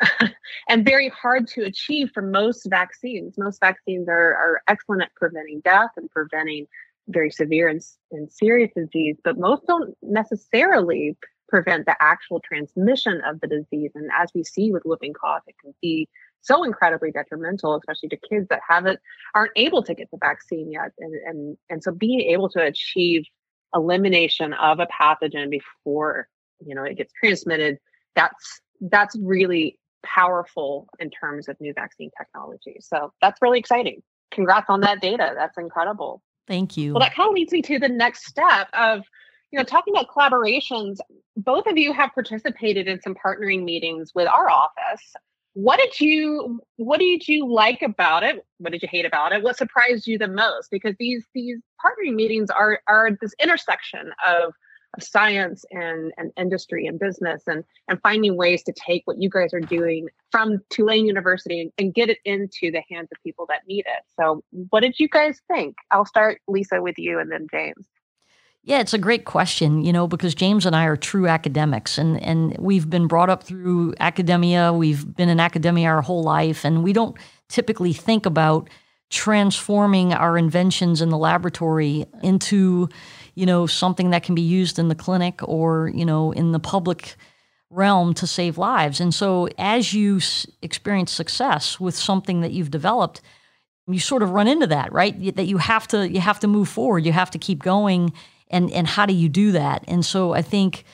and 0.68 0.84
very 0.84 1.08
hard 1.08 1.48
to 1.48 1.62
achieve 1.62 2.10
for 2.14 2.22
most 2.22 2.66
vaccines. 2.68 3.34
Most 3.36 3.60
vaccines 3.60 4.08
are, 4.08 4.34
are 4.34 4.62
excellent 4.68 5.02
at 5.02 5.14
preventing 5.14 5.60
death 5.64 5.90
and 5.96 6.10
preventing 6.10 6.66
very 7.08 7.30
severe 7.30 7.68
and, 7.68 7.80
and 8.12 8.30
serious 8.30 8.70
disease, 8.76 9.16
but 9.24 9.38
most 9.38 9.66
don't 9.66 9.96
necessarily 10.02 11.16
prevent 11.52 11.84
the 11.84 11.94
actual 12.00 12.40
transmission 12.40 13.20
of 13.26 13.38
the 13.40 13.46
disease. 13.46 13.92
And 13.94 14.10
as 14.18 14.30
we 14.34 14.42
see 14.42 14.72
with 14.72 14.82
whooping 14.84 15.12
cough, 15.12 15.42
it 15.46 15.54
can 15.62 15.74
be 15.82 16.08
so 16.40 16.64
incredibly 16.64 17.12
detrimental, 17.12 17.76
especially 17.76 18.08
to 18.08 18.16
kids 18.16 18.48
that 18.48 18.60
haven't 18.66 18.98
aren't 19.34 19.52
able 19.54 19.82
to 19.82 19.94
get 19.94 20.08
the 20.10 20.18
vaccine 20.18 20.72
yet. 20.72 20.92
And 20.98 21.14
and 21.26 21.56
and 21.68 21.82
so 21.82 21.92
being 21.92 22.20
able 22.20 22.48
to 22.50 22.62
achieve 22.62 23.24
elimination 23.74 24.54
of 24.54 24.80
a 24.80 24.86
pathogen 24.86 25.50
before 25.50 26.26
you 26.66 26.74
know 26.74 26.84
it 26.84 26.96
gets 26.96 27.12
transmitted, 27.20 27.78
that's 28.16 28.60
that's 28.80 29.14
really 29.20 29.78
powerful 30.04 30.88
in 30.98 31.10
terms 31.10 31.48
of 31.48 31.60
new 31.60 31.74
vaccine 31.74 32.10
technology. 32.18 32.76
So 32.80 33.12
that's 33.20 33.40
really 33.42 33.58
exciting. 33.58 34.02
Congrats 34.32 34.70
on 34.70 34.80
that 34.80 35.00
data. 35.00 35.34
That's 35.36 35.58
incredible. 35.58 36.22
Thank 36.48 36.76
you. 36.76 36.94
Well, 36.94 37.00
that 37.00 37.14
kind 37.14 37.28
of 37.28 37.34
leads 37.34 37.52
me 37.52 37.62
to 37.62 37.78
the 37.78 37.88
next 37.88 38.26
step 38.26 38.68
of, 38.72 39.02
you 39.52 39.58
know, 39.58 39.64
talking 39.64 39.94
about 39.94 40.08
collaborations. 40.08 40.96
Both 41.36 41.66
of 41.66 41.76
you 41.76 41.92
have 41.92 42.12
participated 42.14 42.88
in 42.88 43.00
some 43.00 43.14
partnering 43.14 43.64
meetings 43.64 44.12
with 44.14 44.26
our 44.26 44.50
office. 44.50 45.02
What 45.54 45.78
did 45.78 46.00
you 46.00 46.60
what 46.76 46.98
did 46.98 47.28
you 47.28 47.46
like 47.46 47.82
about 47.82 48.22
it? 48.22 48.44
What 48.58 48.72
did 48.72 48.80
you 48.82 48.88
hate 48.90 49.04
about 49.04 49.32
it? 49.32 49.42
What 49.42 49.58
surprised 49.58 50.06
you 50.06 50.16
the 50.16 50.28
most? 50.28 50.70
Because 50.70 50.96
these 50.98 51.26
these 51.34 51.58
partnering 51.84 52.14
meetings 52.14 52.48
are 52.50 52.80
are 52.88 53.10
this 53.20 53.34
intersection 53.38 54.12
of 54.26 54.54
of 54.96 55.02
science 55.02 55.64
and, 55.70 56.12
and 56.16 56.32
industry 56.36 56.86
and 56.86 56.98
business 56.98 57.42
and, 57.46 57.64
and 57.88 58.00
finding 58.02 58.36
ways 58.36 58.62
to 58.62 58.72
take 58.72 59.02
what 59.06 59.20
you 59.20 59.30
guys 59.30 59.54
are 59.54 59.60
doing 59.60 60.08
from 60.30 60.58
Tulane 60.68 61.06
University 61.06 61.72
and 61.78 61.94
get 61.94 62.10
it 62.10 62.18
into 62.24 62.70
the 62.70 62.82
hands 62.90 63.08
of 63.10 63.22
people 63.22 63.46
that 63.48 63.66
need 63.66 63.86
it. 63.86 64.02
So, 64.20 64.44
what 64.68 64.80
did 64.80 64.98
you 64.98 65.08
guys 65.08 65.40
think? 65.48 65.76
I'll 65.90 66.04
start, 66.04 66.40
Lisa, 66.46 66.82
with 66.82 66.98
you 66.98 67.18
and 67.18 67.30
then 67.30 67.46
James. 67.50 67.86
Yeah, 68.64 68.78
it's 68.78 68.94
a 68.94 68.98
great 68.98 69.24
question, 69.24 69.84
you 69.84 69.92
know, 69.92 70.06
because 70.06 70.34
James 70.36 70.66
and 70.66 70.76
I 70.76 70.84
are 70.84 70.96
true 70.96 71.26
academics 71.26 71.98
and, 71.98 72.22
and 72.22 72.56
we've 72.58 72.88
been 72.88 73.08
brought 73.08 73.28
up 73.28 73.42
through 73.42 73.94
academia. 73.98 74.72
We've 74.72 75.16
been 75.16 75.28
in 75.28 75.40
academia 75.40 75.88
our 75.88 76.02
whole 76.02 76.22
life, 76.22 76.64
and 76.64 76.84
we 76.84 76.92
don't 76.92 77.16
typically 77.48 77.92
think 77.92 78.24
about 78.24 78.70
transforming 79.10 80.14
our 80.14 80.38
inventions 80.38 81.02
in 81.02 81.08
the 81.08 81.18
laboratory 81.18 82.06
into 82.22 82.88
you 83.34 83.46
know, 83.46 83.66
something 83.66 84.10
that 84.10 84.22
can 84.22 84.34
be 84.34 84.42
used 84.42 84.78
in 84.78 84.88
the 84.88 84.94
clinic 84.94 85.40
or, 85.42 85.90
you 85.94 86.04
know, 86.04 86.32
in 86.32 86.52
the 86.52 86.60
public 86.60 87.16
realm 87.70 88.12
to 88.14 88.26
save 88.26 88.58
lives. 88.58 89.00
And 89.00 89.14
so 89.14 89.48
as 89.58 89.94
you 89.94 90.18
s- 90.18 90.46
experience 90.60 91.10
success 91.10 91.80
with 91.80 91.94
something 91.96 92.42
that 92.42 92.52
you've 92.52 92.70
developed, 92.70 93.22
you 93.86 93.98
sort 93.98 94.22
of 94.22 94.30
run 94.30 94.46
into 94.46 94.66
that, 94.66 94.92
right? 94.92 95.34
That 95.36 95.46
you 95.46 95.56
have 95.56 95.88
to 95.88 96.08
you 96.08 96.20
have 96.20 96.40
to 96.40 96.46
move 96.46 96.68
forward, 96.68 97.04
you 97.06 97.12
have 97.12 97.30
to 97.30 97.38
keep 97.38 97.62
going 97.62 98.12
and 98.52 98.70
and 98.70 98.86
how 98.86 99.06
do 99.06 99.14
you 99.14 99.28
do 99.28 99.52
that? 99.52 99.84
And 99.88 100.04
so 100.04 100.32
I 100.32 100.42
think 100.42 100.84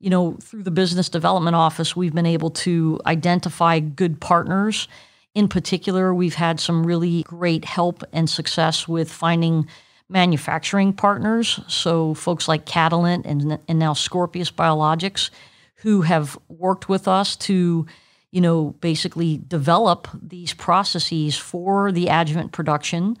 you 0.00 0.10
know, 0.10 0.36
through 0.40 0.62
the 0.62 0.70
business 0.70 1.08
development 1.08 1.56
office, 1.56 1.96
we've 1.96 2.14
been 2.14 2.26
able 2.26 2.50
to 2.50 3.00
identify 3.04 3.80
good 3.80 4.20
partners. 4.20 4.86
In 5.34 5.48
particular, 5.48 6.14
we've 6.14 6.36
had 6.36 6.60
some 6.60 6.86
really 6.86 7.22
great 7.24 7.64
help 7.64 8.04
and 8.12 8.30
success 8.30 8.86
with 8.86 9.10
finding 9.10 9.66
manufacturing 10.08 10.92
partners, 10.92 11.60
so 11.66 12.14
folks 12.14 12.48
like 12.48 12.64
Catalent 12.64 13.26
and, 13.26 13.58
and 13.68 13.78
now 13.78 13.92
Scorpius 13.92 14.50
Biologics, 14.50 15.30
who 15.76 16.00
have 16.02 16.38
worked 16.48 16.88
with 16.88 17.06
us 17.06 17.36
to, 17.36 17.86
you 18.30 18.40
know, 18.40 18.70
basically 18.80 19.38
develop 19.46 20.08
these 20.14 20.54
processes 20.54 21.36
for 21.36 21.92
the 21.92 22.08
adjuvant 22.08 22.52
production 22.52 23.18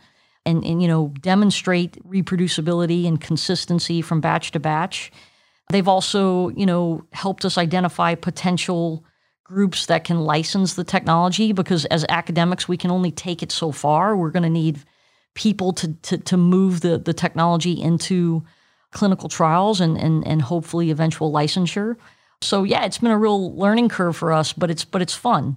and, 0.48 0.64
and 0.64 0.82
you 0.82 0.88
know, 0.88 1.12
demonstrate 1.20 2.02
reproducibility 2.08 3.06
and 3.06 3.20
consistency 3.20 4.02
from 4.02 4.20
batch 4.20 4.50
to 4.52 4.60
batch. 4.60 5.12
They've 5.70 5.88
also, 5.88 6.48
you 6.50 6.64
know, 6.64 7.04
helped 7.12 7.44
us 7.44 7.58
identify 7.58 8.14
potential 8.14 9.04
groups 9.44 9.86
that 9.86 10.04
can 10.04 10.20
license 10.20 10.74
the 10.74 10.84
technology 10.84 11.52
because 11.52 11.84
as 11.86 12.04
academics, 12.08 12.68
we 12.68 12.76
can 12.76 12.90
only 12.90 13.10
take 13.10 13.42
it 13.42 13.52
so 13.52 13.72
far. 13.72 14.16
We're 14.16 14.30
going 14.30 14.42
to 14.42 14.48
need 14.48 14.82
people 15.34 15.72
to, 15.74 15.92
to, 15.94 16.18
to 16.18 16.36
move 16.36 16.80
the, 16.80 16.98
the 16.98 17.12
technology 17.12 17.80
into 17.80 18.44
clinical 18.90 19.28
trials 19.28 19.80
and, 19.80 19.98
and, 19.98 20.26
and 20.26 20.42
hopefully 20.42 20.90
eventual 20.90 21.30
licensure. 21.32 21.96
So 22.40 22.64
yeah, 22.64 22.84
it's 22.84 22.98
been 22.98 23.10
a 23.10 23.18
real 23.18 23.54
learning 23.54 23.88
curve 23.88 24.16
for 24.16 24.32
us, 24.32 24.52
but 24.52 24.70
it's 24.70 24.84
but 24.84 25.02
it's 25.02 25.14
fun. 25.14 25.56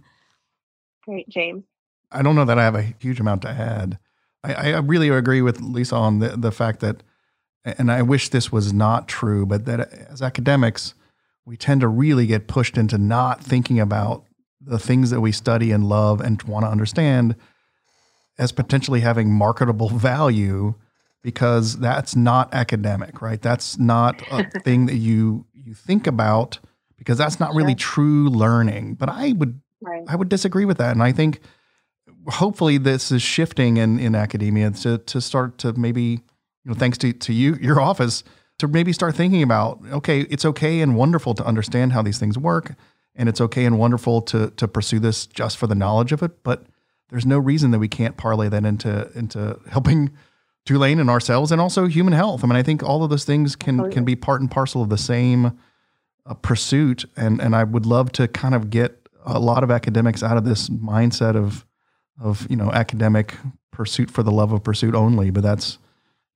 Great, 1.06 1.30
James. 1.30 1.64
I 2.12 2.22
don't 2.22 2.36
know 2.36 2.46
that 2.46 2.60
I 2.60 2.64
have 2.64 2.76
a 2.76 2.94
huge 3.00 3.20
amount 3.20 3.44
to 3.44 3.50
add. 3.50 4.00
I, 4.44 4.74
I 4.74 4.78
really 4.80 5.10
agree 5.10 5.42
with 5.42 5.62
Lisa 5.62 5.96
on 5.96 6.20
the, 6.20 6.30
the 6.30 6.52
fact 6.52 6.80
that, 6.80 7.04
and 7.64 7.92
I 7.92 8.02
wish 8.02 8.30
this 8.30 8.52
was 8.52 8.74
not 8.74 9.08
true, 9.08 9.46
but 9.46 9.66
that 9.66 9.92
as 10.10 10.22
academics, 10.22 10.94
we 11.46 11.58
tend 11.58 11.82
to 11.82 11.88
really 11.88 12.26
get 12.26 12.48
pushed 12.48 12.78
into 12.78 12.98
not 12.98 13.44
thinking 13.44 13.80
about 13.80 14.26
the 14.60 14.80
things 14.80 15.10
that 15.10 15.22
we 15.22 15.32
study 15.32 15.72
and 15.72 15.88
love 15.88 16.22
and 16.22 16.42
want 16.44 16.66
to 16.66 16.70
understand 16.70 17.36
as 18.38 18.52
potentially 18.52 19.02
having 19.02 19.32
marketable 19.32 19.90
value 20.10 20.76
because 21.24 21.78
that's 21.78 22.16
not 22.16 22.52
academic, 22.54 23.22
right? 23.22 23.42
That's 23.42 23.78
not 23.78 24.22
a 24.32 24.44
thing 24.64 24.88
that 24.88 24.96
you 24.96 25.46
you 25.54 25.76
think 25.76 26.08
about 26.08 26.60
because 26.98 27.18
that's 27.18 27.40
not 27.40 27.54
really 27.54 27.76
true 27.76 28.28
learning. 28.30 28.96
But 28.96 29.10
I 29.10 29.34
would 29.34 29.62
right. 29.82 30.04
I 30.08 30.16
would 30.16 30.30
disagree 30.30 30.66
with 30.66 30.78
that, 30.78 30.92
and 30.92 31.04
I 31.04 31.12
think 31.12 31.42
hopefully 32.28 32.78
this 32.78 33.12
is 33.12 33.22
shifting 33.22 33.78
in 33.78 34.00
in 34.00 34.16
academia 34.16 34.72
to 34.72 34.98
to 35.00 35.22
start 35.22 35.58
to 35.58 35.74
maybe 35.74 36.02
you 36.04 36.20
know 36.66 36.74
thanks 36.74 36.98
to 36.98 37.14
to 37.14 37.34
you 37.34 37.56
your 37.56 37.80
office 37.80 38.24
to 38.60 38.68
maybe 38.68 38.94
start 38.94 39.16
thinking 39.16 39.44
about 39.44 39.80
okay 39.92 40.22
it's 40.22 40.46
okay 40.46 40.82
and 40.82 40.96
wonderful 40.96 41.34
to 41.34 41.46
understand 41.46 41.94
how 41.94 42.02
these 42.02 42.20
things 42.20 42.38
work 42.38 42.76
and 43.16 43.28
it's 43.28 43.42
okay 43.42 43.66
and 43.66 43.80
wonderful 43.80 44.22
to 44.22 44.52
to 44.52 44.68
pursue 44.68 45.00
this 45.00 45.26
just 45.26 45.58
for 45.58 45.68
the 45.68 45.76
knowledge 45.76 46.12
of 46.12 46.22
it 46.22 46.44
but 46.44 46.66
there's 47.10 47.26
no 47.26 47.38
reason 47.38 47.72
that 47.72 47.80
we 47.80 47.88
can't 47.88 48.18
parlay 48.18 48.50
that 48.50 48.66
into 48.66 49.12
into 49.16 49.60
helping 49.70 50.12
Tulane 50.66 51.00
and 51.00 51.10
ourselves 51.10 51.52
and 51.52 51.60
also 51.60 51.88
human 51.88 52.14
health. 52.14 52.44
I 52.44 52.48
mean, 52.48 52.56
I 52.56 52.62
think 52.62 52.84
all 52.84 53.04
of 53.04 53.10
those 53.10 53.26
things 53.26 53.56
can 53.56 53.90
can 53.92 54.06
be 54.06 54.16
part 54.16 54.42
and 54.42 54.50
parcel 54.50 54.84
of 54.84 54.90
the 54.90 54.98
same 54.98 55.58
uh, 56.26 56.34
pursuit, 56.36 57.06
and 57.18 57.42
and 57.42 57.56
I 57.56 57.64
would 57.64 57.86
love 57.86 58.12
to 58.14 58.28
kind 58.28 58.54
of 58.54 58.70
get 58.70 59.08
a 59.26 59.40
lot 59.40 59.64
of 59.64 59.72
academics 59.72 60.22
out 60.22 60.38
of 60.38 60.46
this 60.46 60.70
mindset 60.70 61.36
of 61.36 61.66
of 62.20 62.48
you 62.50 62.56
know 62.56 62.72
academic 62.72 63.36
pursuit 63.72 64.12
for 64.12 64.24
the 64.24 64.32
love 64.32 64.52
of 64.52 64.64
pursuit 64.64 64.96
only. 64.96 65.30
But 65.30 65.44
that's 65.44 65.78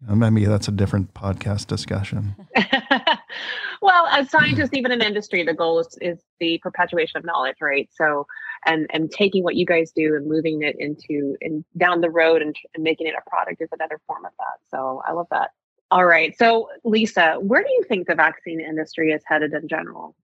maybe 0.01 0.45
that's 0.45 0.67
a 0.67 0.71
different 0.71 1.13
podcast 1.13 1.67
discussion. 1.67 2.35
well, 3.81 4.07
as 4.07 4.29
scientists, 4.29 4.71
even 4.73 4.91
in 4.91 5.01
industry, 5.01 5.43
the 5.43 5.53
goal 5.53 5.79
is, 5.79 5.97
is 6.01 6.19
the 6.39 6.59
perpetuation 6.59 7.17
of 7.17 7.25
knowledge, 7.25 7.57
right? 7.61 7.89
So, 7.93 8.27
and 8.65 8.87
and 8.91 9.11
taking 9.11 9.43
what 9.43 9.55
you 9.55 9.65
guys 9.65 9.91
do 9.91 10.15
and 10.15 10.27
moving 10.27 10.61
it 10.63 10.75
into 10.79 11.35
and 11.41 11.63
down 11.77 12.01
the 12.01 12.09
road 12.09 12.41
and, 12.41 12.55
and 12.73 12.83
making 12.83 13.07
it 13.07 13.15
a 13.15 13.29
product 13.29 13.61
is 13.61 13.69
another 13.71 13.99
form 14.07 14.25
of 14.25 14.31
that. 14.39 14.59
So, 14.71 15.01
I 15.05 15.11
love 15.11 15.27
that. 15.31 15.51
All 15.91 16.05
right. 16.05 16.35
So, 16.37 16.69
Lisa, 16.83 17.35
where 17.39 17.63
do 17.63 17.69
you 17.69 17.83
think 17.83 18.07
the 18.07 18.15
vaccine 18.15 18.59
industry 18.59 19.11
is 19.11 19.21
headed 19.25 19.53
in 19.53 19.67
general? 19.67 20.15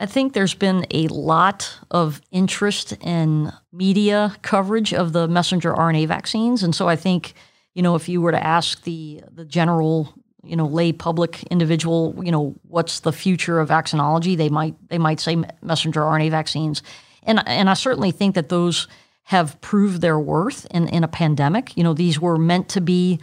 I 0.00 0.06
think 0.06 0.32
there's 0.32 0.54
been 0.54 0.86
a 0.92 1.08
lot 1.08 1.78
of 1.90 2.22
interest 2.32 2.92
in 3.02 3.52
media 3.70 4.34
coverage 4.40 4.94
of 4.94 5.12
the 5.12 5.28
messenger 5.28 5.74
RNA 5.74 6.08
vaccines. 6.08 6.62
And 6.62 6.74
so 6.74 6.88
I 6.88 6.96
think, 6.96 7.34
you 7.74 7.82
know, 7.82 7.96
if 7.96 8.08
you 8.08 8.22
were 8.22 8.32
to 8.32 8.42
ask 8.42 8.82
the 8.84 9.22
the 9.30 9.44
general, 9.44 10.14
you 10.42 10.56
know, 10.56 10.64
lay 10.66 10.92
public 10.92 11.42
individual, 11.44 12.18
you 12.22 12.32
know, 12.32 12.56
what's 12.62 13.00
the 13.00 13.12
future 13.12 13.60
of 13.60 13.68
vaccinology, 13.68 14.38
they 14.38 14.48
might 14.48 14.74
they 14.88 14.96
might 14.96 15.20
say 15.20 15.36
messenger 15.60 16.00
RNA 16.00 16.30
vaccines. 16.30 16.82
And 17.24 17.46
and 17.46 17.68
I 17.68 17.74
certainly 17.74 18.10
think 18.10 18.34
that 18.36 18.48
those 18.48 18.88
have 19.24 19.60
proved 19.60 20.00
their 20.00 20.18
worth 20.18 20.66
in, 20.70 20.88
in 20.88 21.04
a 21.04 21.08
pandemic. 21.08 21.76
You 21.76 21.84
know, 21.84 21.92
these 21.92 22.18
were 22.18 22.38
meant 22.38 22.70
to 22.70 22.80
be 22.80 23.20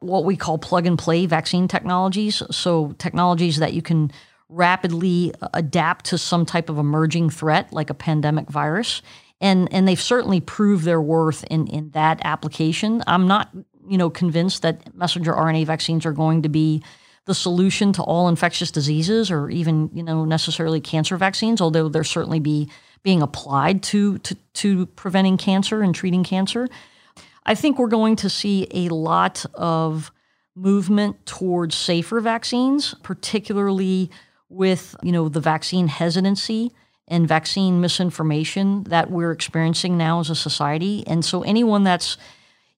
what 0.00 0.26
we 0.26 0.36
call 0.36 0.58
plug 0.58 0.86
and 0.86 0.98
play 0.98 1.24
vaccine 1.24 1.68
technologies. 1.68 2.42
So 2.50 2.92
technologies 2.98 3.56
that 3.56 3.72
you 3.72 3.80
can 3.80 4.12
rapidly 4.48 5.32
uh, 5.40 5.48
adapt 5.54 6.06
to 6.06 6.18
some 6.18 6.46
type 6.46 6.68
of 6.68 6.78
emerging 6.78 7.30
threat 7.30 7.72
like 7.72 7.90
a 7.90 7.94
pandemic 7.94 8.48
virus. 8.48 9.02
And, 9.40 9.72
and 9.72 9.86
they've 9.86 10.00
certainly 10.00 10.40
proved 10.40 10.84
their 10.84 11.00
worth 11.00 11.44
in, 11.44 11.66
in 11.68 11.90
that 11.90 12.20
application. 12.24 13.02
I'm 13.06 13.28
not, 13.28 13.50
you 13.86 13.96
know, 13.96 14.10
convinced 14.10 14.62
that 14.62 14.94
messenger 14.94 15.32
RNA 15.32 15.66
vaccines 15.66 16.04
are 16.06 16.12
going 16.12 16.42
to 16.42 16.48
be 16.48 16.82
the 17.26 17.34
solution 17.34 17.92
to 17.92 18.02
all 18.02 18.28
infectious 18.28 18.70
diseases 18.70 19.30
or 19.30 19.50
even, 19.50 19.90
you 19.92 20.02
know, 20.02 20.24
necessarily 20.24 20.80
cancer 20.80 21.16
vaccines, 21.16 21.60
although 21.60 21.88
they're 21.88 22.02
certainly 22.02 22.40
be 22.40 22.70
being 23.02 23.22
applied 23.22 23.82
to, 23.82 24.18
to, 24.18 24.34
to 24.54 24.86
preventing 24.86 25.36
cancer 25.36 25.82
and 25.82 25.94
treating 25.94 26.24
cancer. 26.24 26.68
I 27.44 27.54
think 27.54 27.78
we're 27.78 27.88
going 27.88 28.16
to 28.16 28.30
see 28.30 28.66
a 28.72 28.88
lot 28.88 29.44
of 29.54 30.10
movement 30.56 31.24
towards 31.26 31.74
safer 31.76 32.20
vaccines, 32.20 32.94
particularly 33.02 34.10
with 34.48 34.96
you 35.02 35.12
know 35.12 35.28
the 35.28 35.40
vaccine 35.40 35.88
hesitancy 35.88 36.72
and 37.06 37.26
vaccine 37.26 37.80
misinformation 37.80 38.84
that 38.84 39.10
we're 39.10 39.32
experiencing 39.32 39.96
now 39.96 40.20
as 40.20 40.30
a 40.30 40.34
society. 40.34 41.04
And 41.06 41.24
so 41.24 41.42
anyone 41.42 41.84
that's 41.84 42.16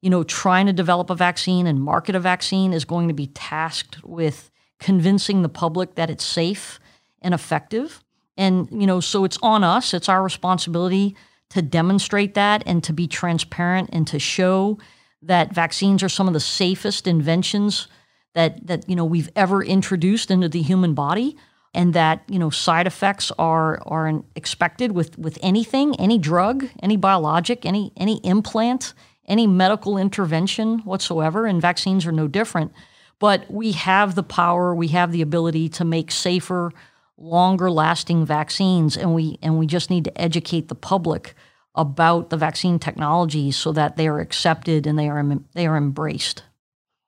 you 0.00 0.10
know 0.10 0.22
trying 0.22 0.66
to 0.66 0.72
develop 0.72 1.10
a 1.10 1.14
vaccine 1.14 1.66
and 1.66 1.80
market 1.80 2.14
a 2.14 2.20
vaccine 2.20 2.72
is 2.72 2.84
going 2.84 3.08
to 3.08 3.14
be 3.14 3.26
tasked 3.28 4.02
with 4.04 4.50
convincing 4.78 5.42
the 5.42 5.48
public 5.48 5.94
that 5.96 6.10
it's 6.10 6.24
safe 6.24 6.80
and 7.22 7.34
effective. 7.34 8.02
And 8.36 8.68
you 8.70 8.86
know 8.86 9.00
so 9.00 9.24
it's 9.24 9.38
on 9.42 9.64
us, 9.64 9.94
it's 9.94 10.08
our 10.08 10.22
responsibility 10.22 11.16
to 11.50 11.62
demonstrate 11.62 12.34
that 12.34 12.62
and 12.64 12.82
to 12.84 12.92
be 12.92 13.08
transparent 13.08 13.90
and 13.92 14.06
to 14.06 14.18
show 14.18 14.78
that 15.22 15.52
vaccines 15.52 16.02
are 16.02 16.08
some 16.08 16.28
of 16.28 16.32
the 16.32 16.40
safest 16.40 17.06
inventions 17.06 17.88
that 18.34 18.66
that 18.66 18.88
you 18.88 18.96
know 18.96 19.04
we've 19.04 19.30
ever 19.36 19.62
introduced 19.62 20.30
into 20.30 20.48
the 20.48 20.62
human 20.62 20.94
body 20.94 21.36
and 21.74 21.94
that 21.94 22.22
you 22.28 22.38
know 22.38 22.50
side 22.50 22.86
effects 22.86 23.30
are 23.38 23.80
are 23.86 24.22
expected 24.34 24.92
with 24.92 25.18
with 25.18 25.38
anything, 25.42 25.94
any 25.96 26.18
drug, 26.18 26.68
any 26.82 26.96
biologic, 26.96 27.64
any 27.64 27.92
any 27.96 28.20
implant, 28.24 28.92
any 29.26 29.46
medical 29.46 29.96
intervention 29.96 30.80
whatsoever, 30.80 31.46
and 31.46 31.62
vaccines 31.62 32.06
are 32.06 32.12
no 32.12 32.26
different. 32.26 32.72
But 33.18 33.50
we 33.50 33.72
have 33.72 34.14
the 34.14 34.22
power, 34.22 34.74
we 34.74 34.88
have 34.88 35.12
the 35.12 35.22
ability 35.22 35.68
to 35.70 35.84
make 35.84 36.10
safer, 36.10 36.72
longer 37.18 37.70
lasting 37.70 38.26
vaccines, 38.26 38.96
and 38.96 39.14
we 39.14 39.38
and 39.42 39.58
we 39.58 39.66
just 39.66 39.90
need 39.90 40.04
to 40.04 40.20
educate 40.20 40.68
the 40.68 40.74
public 40.74 41.34
about 41.76 42.30
the 42.30 42.36
vaccine 42.36 42.80
technologies 42.80 43.56
so 43.56 43.70
that 43.72 43.96
they 43.96 44.08
are 44.08 44.18
accepted 44.18 44.86
and 44.86 44.98
they 44.98 45.08
are 45.08 45.24
they 45.54 45.66
are 45.66 45.76
embraced. 45.76 46.42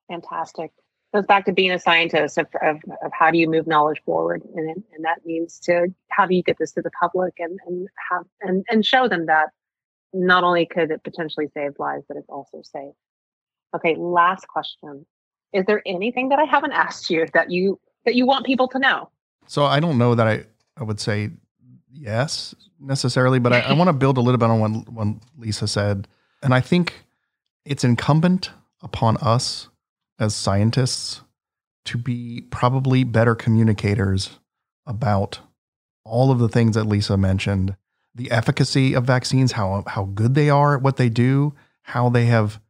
Fantastic 0.09 0.72
goes 1.12 1.27
back 1.27 1.44
to 1.44 1.53
being 1.53 1.70
a 1.70 1.79
scientist 1.79 2.38
of, 2.38 2.46
of, 2.62 2.77
of 3.05 3.12
how 3.12 3.31
do 3.31 3.38
you 3.38 3.48
move 3.48 3.66
knowledge 3.66 4.01
forward 4.05 4.42
and, 4.55 4.68
and 4.68 5.05
that 5.05 5.25
means 5.25 5.59
to 5.61 5.92
how 6.09 6.27
do 6.27 6.35
you 6.35 6.42
get 6.42 6.59
this 6.59 6.72
to 6.72 6.83
the 6.83 6.90
public 6.90 7.35
and, 7.38 7.59
and 7.66 7.88
have 8.11 8.25
and, 8.40 8.64
and 8.70 8.87
show 8.87 9.09
them 9.09 9.27
that 9.27 9.51
not 10.12 10.44
only 10.44 10.66
could 10.66 10.90
it 10.90 11.03
potentially 11.05 11.48
save 11.55 11.72
lives 11.79 12.05
but 12.09 12.16
it's 12.16 12.29
also 12.29 12.62
safe. 12.62 12.94
Okay 13.75 13.94
last 13.96 14.48
question. 14.48 15.07
Is 15.53 15.66
there 15.66 15.83
anything 15.85 16.31
that 16.31 16.38
i 16.38 16.44
haven't 16.44 16.72
asked 16.72 17.11
you 17.11 17.27
that 17.35 17.51
you 17.51 17.79
that 18.05 18.14
you 18.14 18.27
want 18.27 18.46
people 18.46 18.68
to 18.68 18.79
know? 18.79 19.11
So 19.46 19.64
i 19.64 19.81
don't 19.81 19.98
know 19.98 20.14
that 20.14 20.27
i 20.27 20.44
i 20.79 20.83
would 20.83 21.01
say 21.01 21.31
yes 21.90 22.55
necessarily 22.81 23.38
but 23.38 23.53
i, 23.53 23.61
I 23.61 23.75
want 23.75 23.88
to 23.88 23.92
build 23.92 24.16
a 24.16 24.20
little 24.20 24.38
bit 24.38 24.48
on 24.48 24.61
what, 24.61 24.88
what 24.88 25.09
lisa 25.37 25.68
said. 25.68 26.09
And 26.42 26.55
i 26.55 26.61
think 26.61 27.05
it's 27.64 27.85
incumbent 27.85 28.51
upon 28.83 29.16
us 29.18 29.68
as 30.18 30.35
scientists 30.35 31.22
to 31.85 31.98
be 31.98 32.42
probably 32.51 33.05
better 33.05 33.35
communicators 33.35 34.38
about 34.87 35.40
all 36.05 36.31
of 36.31 36.38
the 36.38 36.48
things 36.48 36.75
that 36.75 36.85
Lisa 36.85 37.16
mentioned 37.16 37.77
the 38.14 38.31
efficacy 38.31 38.94
of 38.94 39.05
vaccines, 39.05 39.53
how, 39.53 39.85
how 39.87 40.05
good 40.05 40.35
they 40.35 40.51
are 40.51 40.77
at 40.77 40.83
what 40.83 40.96
they 40.96 41.09
do, 41.09 41.55
how 41.83 42.09
they 42.09 42.27
have 42.27 42.61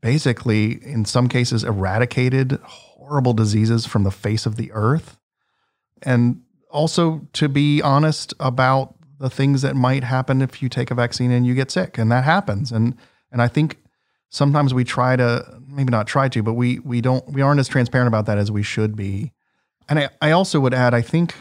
basically, 0.00 0.82
in 0.84 1.04
some 1.04 1.28
cases, 1.28 1.62
eradicated 1.62 2.58
horrible 2.64 3.34
diseases 3.34 3.84
from 3.86 4.04
the 4.04 4.10
face 4.10 4.46
of 4.46 4.56
the 4.56 4.72
earth. 4.72 5.18
And 6.02 6.42
also 6.70 7.28
to 7.34 7.48
be 7.48 7.82
honest 7.82 8.34
about 8.40 8.94
the 9.18 9.30
things 9.30 9.62
that 9.62 9.76
might 9.76 10.02
happen 10.02 10.42
if 10.42 10.62
you 10.62 10.68
take 10.68 10.90
a 10.90 10.94
vaccine 10.94 11.30
and 11.30 11.46
you 11.46 11.54
get 11.54 11.70
sick, 11.70 11.98
and 11.98 12.10
that 12.10 12.24
happens. 12.24 12.72
And 12.72 12.96
and 13.30 13.40
I 13.40 13.48
think 13.48 13.78
sometimes 14.32 14.74
we 14.74 14.82
try 14.82 15.14
to 15.14 15.60
maybe 15.68 15.90
not 15.90 16.08
try 16.08 16.28
to, 16.30 16.42
but 16.42 16.54
we 16.54 16.80
we 16.80 17.00
don't 17.00 17.26
we 17.28 17.40
aren't 17.40 17.60
as 17.60 17.68
transparent 17.68 18.08
about 18.08 18.26
that 18.26 18.38
as 18.38 18.50
we 18.50 18.64
should 18.64 18.96
be. 18.96 19.32
And 19.88 19.98
I, 19.98 20.08
I 20.20 20.30
also 20.32 20.58
would 20.58 20.74
add, 20.74 20.94
I 20.94 21.02
think, 21.02 21.34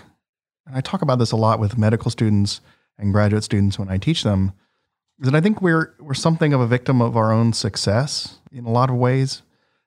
and 0.67 0.75
I 0.75 0.82
talk 0.82 1.01
about 1.01 1.17
this 1.17 1.32
a 1.32 1.38
lot 1.38 1.60
with 1.60 1.77
medical 1.77 2.12
students 2.12 2.62
and 2.97 3.13
graduate 3.13 3.43
students 3.43 3.80
when 3.80 3.89
I 3.89 3.97
teach 3.97 4.23
them, 4.23 4.51
is 5.19 5.25
that 5.25 5.36
I 5.36 5.41
think 5.41 5.62
we're 5.62 5.95
we're 5.99 6.13
something 6.13 6.54
of 6.54 6.62
a 6.62 6.67
victim 6.67 7.01
of 7.01 7.17
our 7.17 7.32
own 7.32 7.54
success 7.54 8.38
in 8.51 8.65
a 8.65 8.71
lot 8.71 8.89
of 8.91 8.95
ways. 8.97 9.41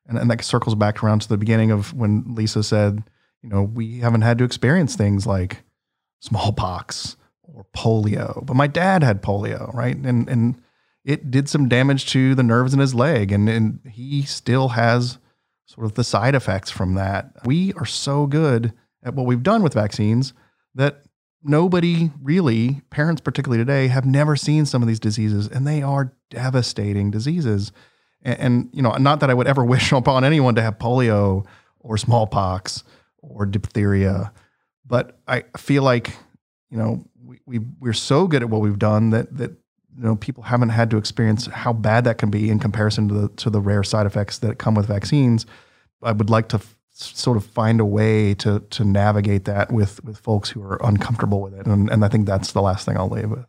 And, 0.06 0.18
and 0.18 0.30
that 0.30 0.44
circles 0.44 0.74
back 0.74 1.02
around 1.02 1.22
to 1.22 1.28
the 1.30 1.38
beginning 1.38 1.70
of 1.70 1.94
when 1.94 2.34
Lisa 2.34 2.62
said, 2.62 3.04
you 3.42 3.48
know, 3.48 3.62
we 3.62 4.00
haven't 4.00 4.20
had 4.20 4.36
to 4.36 4.44
experience 4.44 4.96
things 4.96 5.26
like 5.26 5.62
smallpox 6.20 7.16
or 7.42 7.64
polio, 7.74 8.44
but 8.44 8.54
my 8.54 8.66
dad 8.66 9.02
had 9.02 9.22
polio, 9.22 9.72
right? 9.72 9.96
And 9.96 10.28
and 10.28 10.62
it 11.04 11.30
did 11.30 11.48
some 11.48 11.68
damage 11.68 12.06
to 12.12 12.34
the 12.34 12.42
nerves 12.42 12.72
in 12.72 12.80
his 12.80 12.94
leg, 12.94 13.30
and, 13.30 13.48
and 13.48 13.80
he 13.90 14.22
still 14.22 14.68
has 14.68 15.18
sort 15.66 15.84
of 15.84 15.94
the 15.94 16.04
side 16.04 16.34
effects 16.34 16.70
from 16.70 16.94
that. 16.94 17.30
We 17.44 17.72
are 17.74 17.86
so 17.86 18.26
good 18.26 18.72
at 19.02 19.14
what 19.14 19.26
we've 19.26 19.42
done 19.42 19.62
with 19.62 19.74
vaccines 19.74 20.32
that 20.74 21.02
nobody 21.42 22.10
really, 22.22 22.80
parents 22.90 23.20
particularly 23.20 23.62
today, 23.62 23.88
have 23.88 24.06
never 24.06 24.34
seen 24.34 24.64
some 24.66 24.82
of 24.82 24.88
these 24.88 25.00
diseases, 25.00 25.46
and 25.46 25.66
they 25.66 25.82
are 25.82 26.14
devastating 26.30 27.10
diseases. 27.10 27.70
And, 28.22 28.40
and 28.40 28.70
you 28.72 28.82
know, 28.82 28.92
not 28.92 29.20
that 29.20 29.30
I 29.30 29.34
would 29.34 29.46
ever 29.46 29.64
wish 29.64 29.92
upon 29.92 30.24
anyone 30.24 30.54
to 30.54 30.62
have 30.62 30.78
polio 30.78 31.46
or 31.80 31.98
smallpox 31.98 32.82
or 33.18 33.44
diphtheria, 33.44 34.32
but 34.86 35.18
I 35.28 35.44
feel 35.56 35.82
like 35.82 36.16
you 36.70 36.78
know 36.78 37.04
we, 37.22 37.40
we 37.46 37.58
we're 37.78 37.92
so 37.92 38.26
good 38.26 38.42
at 38.42 38.50
what 38.50 38.60
we've 38.60 38.78
done 38.78 39.10
that 39.10 39.36
that 39.36 39.52
you 39.96 40.04
know 40.04 40.16
people 40.16 40.42
haven't 40.42 40.70
had 40.70 40.90
to 40.90 40.96
experience 40.96 41.46
how 41.46 41.72
bad 41.72 42.04
that 42.04 42.18
can 42.18 42.30
be 42.30 42.50
in 42.50 42.58
comparison 42.58 43.08
to 43.08 43.14
the 43.14 43.28
to 43.28 43.50
the 43.50 43.60
rare 43.60 43.82
side 43.82 44.06
effects 44.06 44.38
that 44.38 44.58
come 44.58 44.74
with 44.74 44.86
vaccines. 44.86 45.46
I 46.02 46.12
would 46.12 46.30
like 46.30 46.48
to 46.48 46.56
f- 46.56 46.76
sort 46.92 47.36
of 47.36 47.44
find 47.44 47.80
a 47.80 47.84
way 47.84 48.34
to 48.34 48.60
to 48.60 48.84
navigate 48.84 49.44
that 49.44 49.72
with 49.72 50.02
with 50.04 50.18
folks 50.18 50.50
who 50.50 50.62
are 50.62 50.78
uncomfortable 50.82 51.40
with 51.40 51.54
it, 51.54 51.66
and, 51.66 51.90
and 51.90 52.04
I 52.04 52.08
think 52.08 52.26
that's 52.26 52.52
the 52.52 52.62
last 52.62 52.86
thing 52.86 52.96
I'll 52.96 53.08
leave 53.08 53.30
with. 53.30 53.46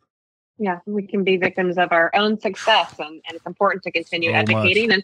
Yeah, 0.58 0.80
we 0.86 1.06
can 1.06 1.24
be 1.24 1.38
victims 1.38 1.78
of 1.78 1.92
our 1.92 2.12
own 2.14 2.40
success, 2.40 2.96
and, 3.00 3.22
and 3.28 3.36
it's 3.36 3.46
important 3.46 3.84
to 3.84 3.92
continue 3.92 4.32
so 4.32 4.38
advocating 4.38 4.88
much. 4.90 4.96
and 4.96 5.04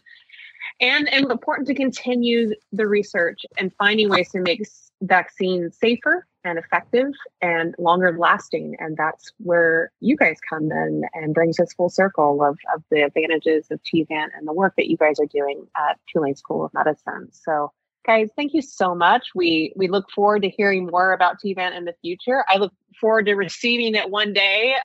and 0.80 1.14
and 1.14 1.32
important 1.32 1.68
to 1.68 1.76
continue 1.76 2.54
the 2.72 2.88
research 2.88 3.46
and 3.58 3.74
finding 3.76 4.10
ways 4.10 4.30
to 4.30 4.40
make 4.40 4.66
vaccines 5.02 5.78
safer 5.78 6.28
and 6.44 6.58
effective 6.58 7.08
and 7.42 7.76
longer 7.78 8.16
lasting. 8.18 8.76
And 8.80 8.98
that's 8.98 9.32
where 9.38 9.92
you 10.00 10.16
guys 10.16 10.38
come 10.48 10.72
in 10.72 11.04
and 11.14 11.34
brings 11.34 11.60
us 11.60 11.74
full 11.74 11.90
circle 11.90 12.44
of, 12.44 12.58
of 12.74 12.84
the 12.90 13.02
advantages 13.02 13.68
of 13.72 13.80
TVAN 13.84 14.28
and 14.38 14.48
the 14.48 14.54
work 14.54 14.74
that 14.78 14.90
you 14.90 14.98
guys 14.98 15.20
are 15.20 15.28
doing 15.28 15.68
at 15.76 16.00
Tulane 16.12 16.36
School 16.36 16.66
of 16.66 16.74
Medicine. 16.74 17.30
So 17.32 17.72
guys, 18.06 18.30
thank 18.36 18.54
you 18.54 18.62
so 18.62 18.96
much. 18.96 19.30
We 19.36 19.74
we 19.76 19.88
look 19.88 20.10
forward 20.12 20.42
to 20.44 20.50
hearing 20.50 20.88
more 20.88 21.14
about 21.14 21.38
TVAN 21.44 21.76
in 21.76 21.86
the 21.86 21.94
future. 22.02 22.44
I 22.48 22.58
look 22.58 22.74
forward 23.00 23.28
to 23.28 23.36
receiving 23.36 23.96
it 23.96 24.10
one 24.10 24.34
day 24.34 24.76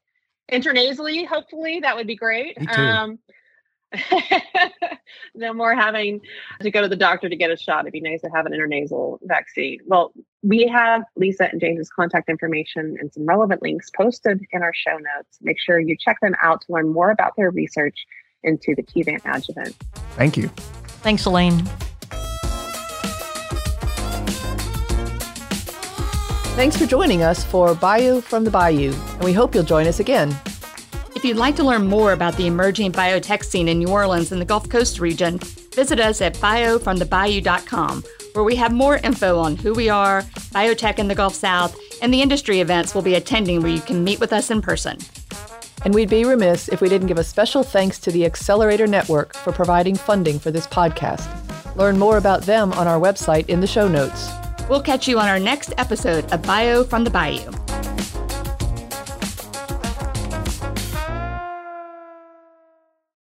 intranasally, 0.51 1.27
hopefully. 1.27 1.81
That 1.81 1.97
would 1.97 2.07
be 2.07 2.17
great. 2.17 2.57
Um, 2.77 3.19
no 5.35 5.53
more 5.53 5.75
having 5.75 6.21
to 6.61 6.71
go 6.71 6.83
to 6.83 6.89
the 6.89 6.97
doctor 6.97 7.29
to 7.29 7.37
get 7.37 7.51
a 7.51 7.57
shot. 7.57 7.81
It'd 7.81 7.93
be 7.93 8.01
nice 8.01 8.23
to 8.23 8.29
have 8.35 8.47
an 8.47 8.53
intranasal 8.53 9.19
vaccine. 9.23 9.81
Well, 9.87 10.13
we 10.43 10.67
have 10.67 11.03
Lisa 11.17 11.51
and 11.51 11.61
James's 11.61 11.91
contact 11.91 12.29
information 12.29 12.97
and 13.01 13.13
some 13.13 13.27
relevant 13.27 13.63
links 13.63 13.91
posted 13.97 14.41
in 14.53 14.63
our 14.63 14.75
show 14.75 14.97
notes. 14.97 15.39
Make 15.41 15.59
sure 15.59 15.79
you 15.79 15.97
check 15.99 16.19
them 16.21 16.35
out 16.43 16.63
to 16.63 16.73
learn 16.73 16.93
more 16.93 17.11
about 17.11 17.33
their 17.37 17.51
research 17.51 18.07
into 18.43 18.75
the 18.75 18.83
Kevant 18.83 19.23
adjuvant. 19.25 19.75
Thank 20.13 20.37
you. 20.37 20.49
Thanks, 21.03 21.25
Elaine. 21.25 21.65
Thanks 26.57 26.77
for 26.77 26.87
joining 26.87 27.23
us 27.23 27.45
for 27.45 27.75
Bayou 27.75 28.23
from 28.23 28.45
the 28.45 28.51
Bayou, 28.51 28.95
and 28.95 29.25
we 29.25 29.35
hope 29.35 29.55
you'll 29.55 29.63
join 29.63 29.87
us 29.87 30.01
again. 30.01 30.35
If 31.17 31.25
you'd 31.25 31.39
like 31.39 31.57
to 31.57 31.65
learn 31.65 31.87
more 31.87 32.13
about 32.13 32.37
the 32.37 32.47
emerging 32.47 32.93
biotech 32.93 33.43
scene 33.43 33.69
in 33.69 33.79
New 33.79 33.89
Orleans 33.89 34.33
and 34.33 34.41
the 34.41 34.45
Gulf 34.45 34.69
Coast 34.69 35.01
region, 35.01 35.39
visit 35.75 35.99
us 35.99 36.21
at 36.21 36.35
biofromthebayou.com, 36.35 38.05
where 38.35 38.45
we 38.45 38.55
have 38.57 38.71
more 38.71 38.99
info 38.99 39.39
on 39.39 39.57
who 39.57 39.73
we 39.73 39.89
are, 39.89 40.21
biotech 40.53 40.99
in 40.99 41.09
the 41.09 41.15
Gulf 41.15 41.35
South, 41.35 41.75
and 42.03 42.13
the 42.13 42.21
industry 42.21 42.61
events 42.61 42.95
we'll 42.95 43.03
be 43.03 43.15
attending 43.15 43.63
where 43.63 43.73
you 43.73 43.81
can 43.81 44.05
meet 44.05 44.21
with 44.21 44.31
us 44.31 44.51
in 44.51 44.61
person. 44.61 44.99
And 45.87 45.95
we'd 45.95 46.11
be 46.11 46.27
remiss 46.27 46.69
if 46.69 46.83
we 46.83 46.91
didn't 46.91 47.07
give 47.07 47.19
a 47.19 47.25
special 47.25 47.63
thanks 47.63 47.99
to 48.01 48.11
the 48.11 48.27
Accelerator 48.27 48.87
Network 48.87 49.35
for 49.37 49.53
providing 49.53 49.97
funding 49.97 50.39
for 50.39 50.51
this 50.51 50.67
podcast. 50.67 51.27
Learn 51.77 51.99
more 51.99 52.19
about 52.19 52.43
them 52.43 52.75
on 52.75 52.87
our 52.87 53.01
website 53.01 53.49
in 53.49 53.61
the 53.61 53.67
show 53.67 53.89
notes. 53.89 54.29
We'll 54.69 54.83
catch 54.83 55.09
you 55.09 55.19
on 55.19 55.29
our 55.29 55.41
next 55.41 55.73
episode 55.79 56.31
of 56.31 56.43
Bio 56.43 56.85
from 56.85 57.05
the 57.05 57.11
Bayou. 57.11 57.51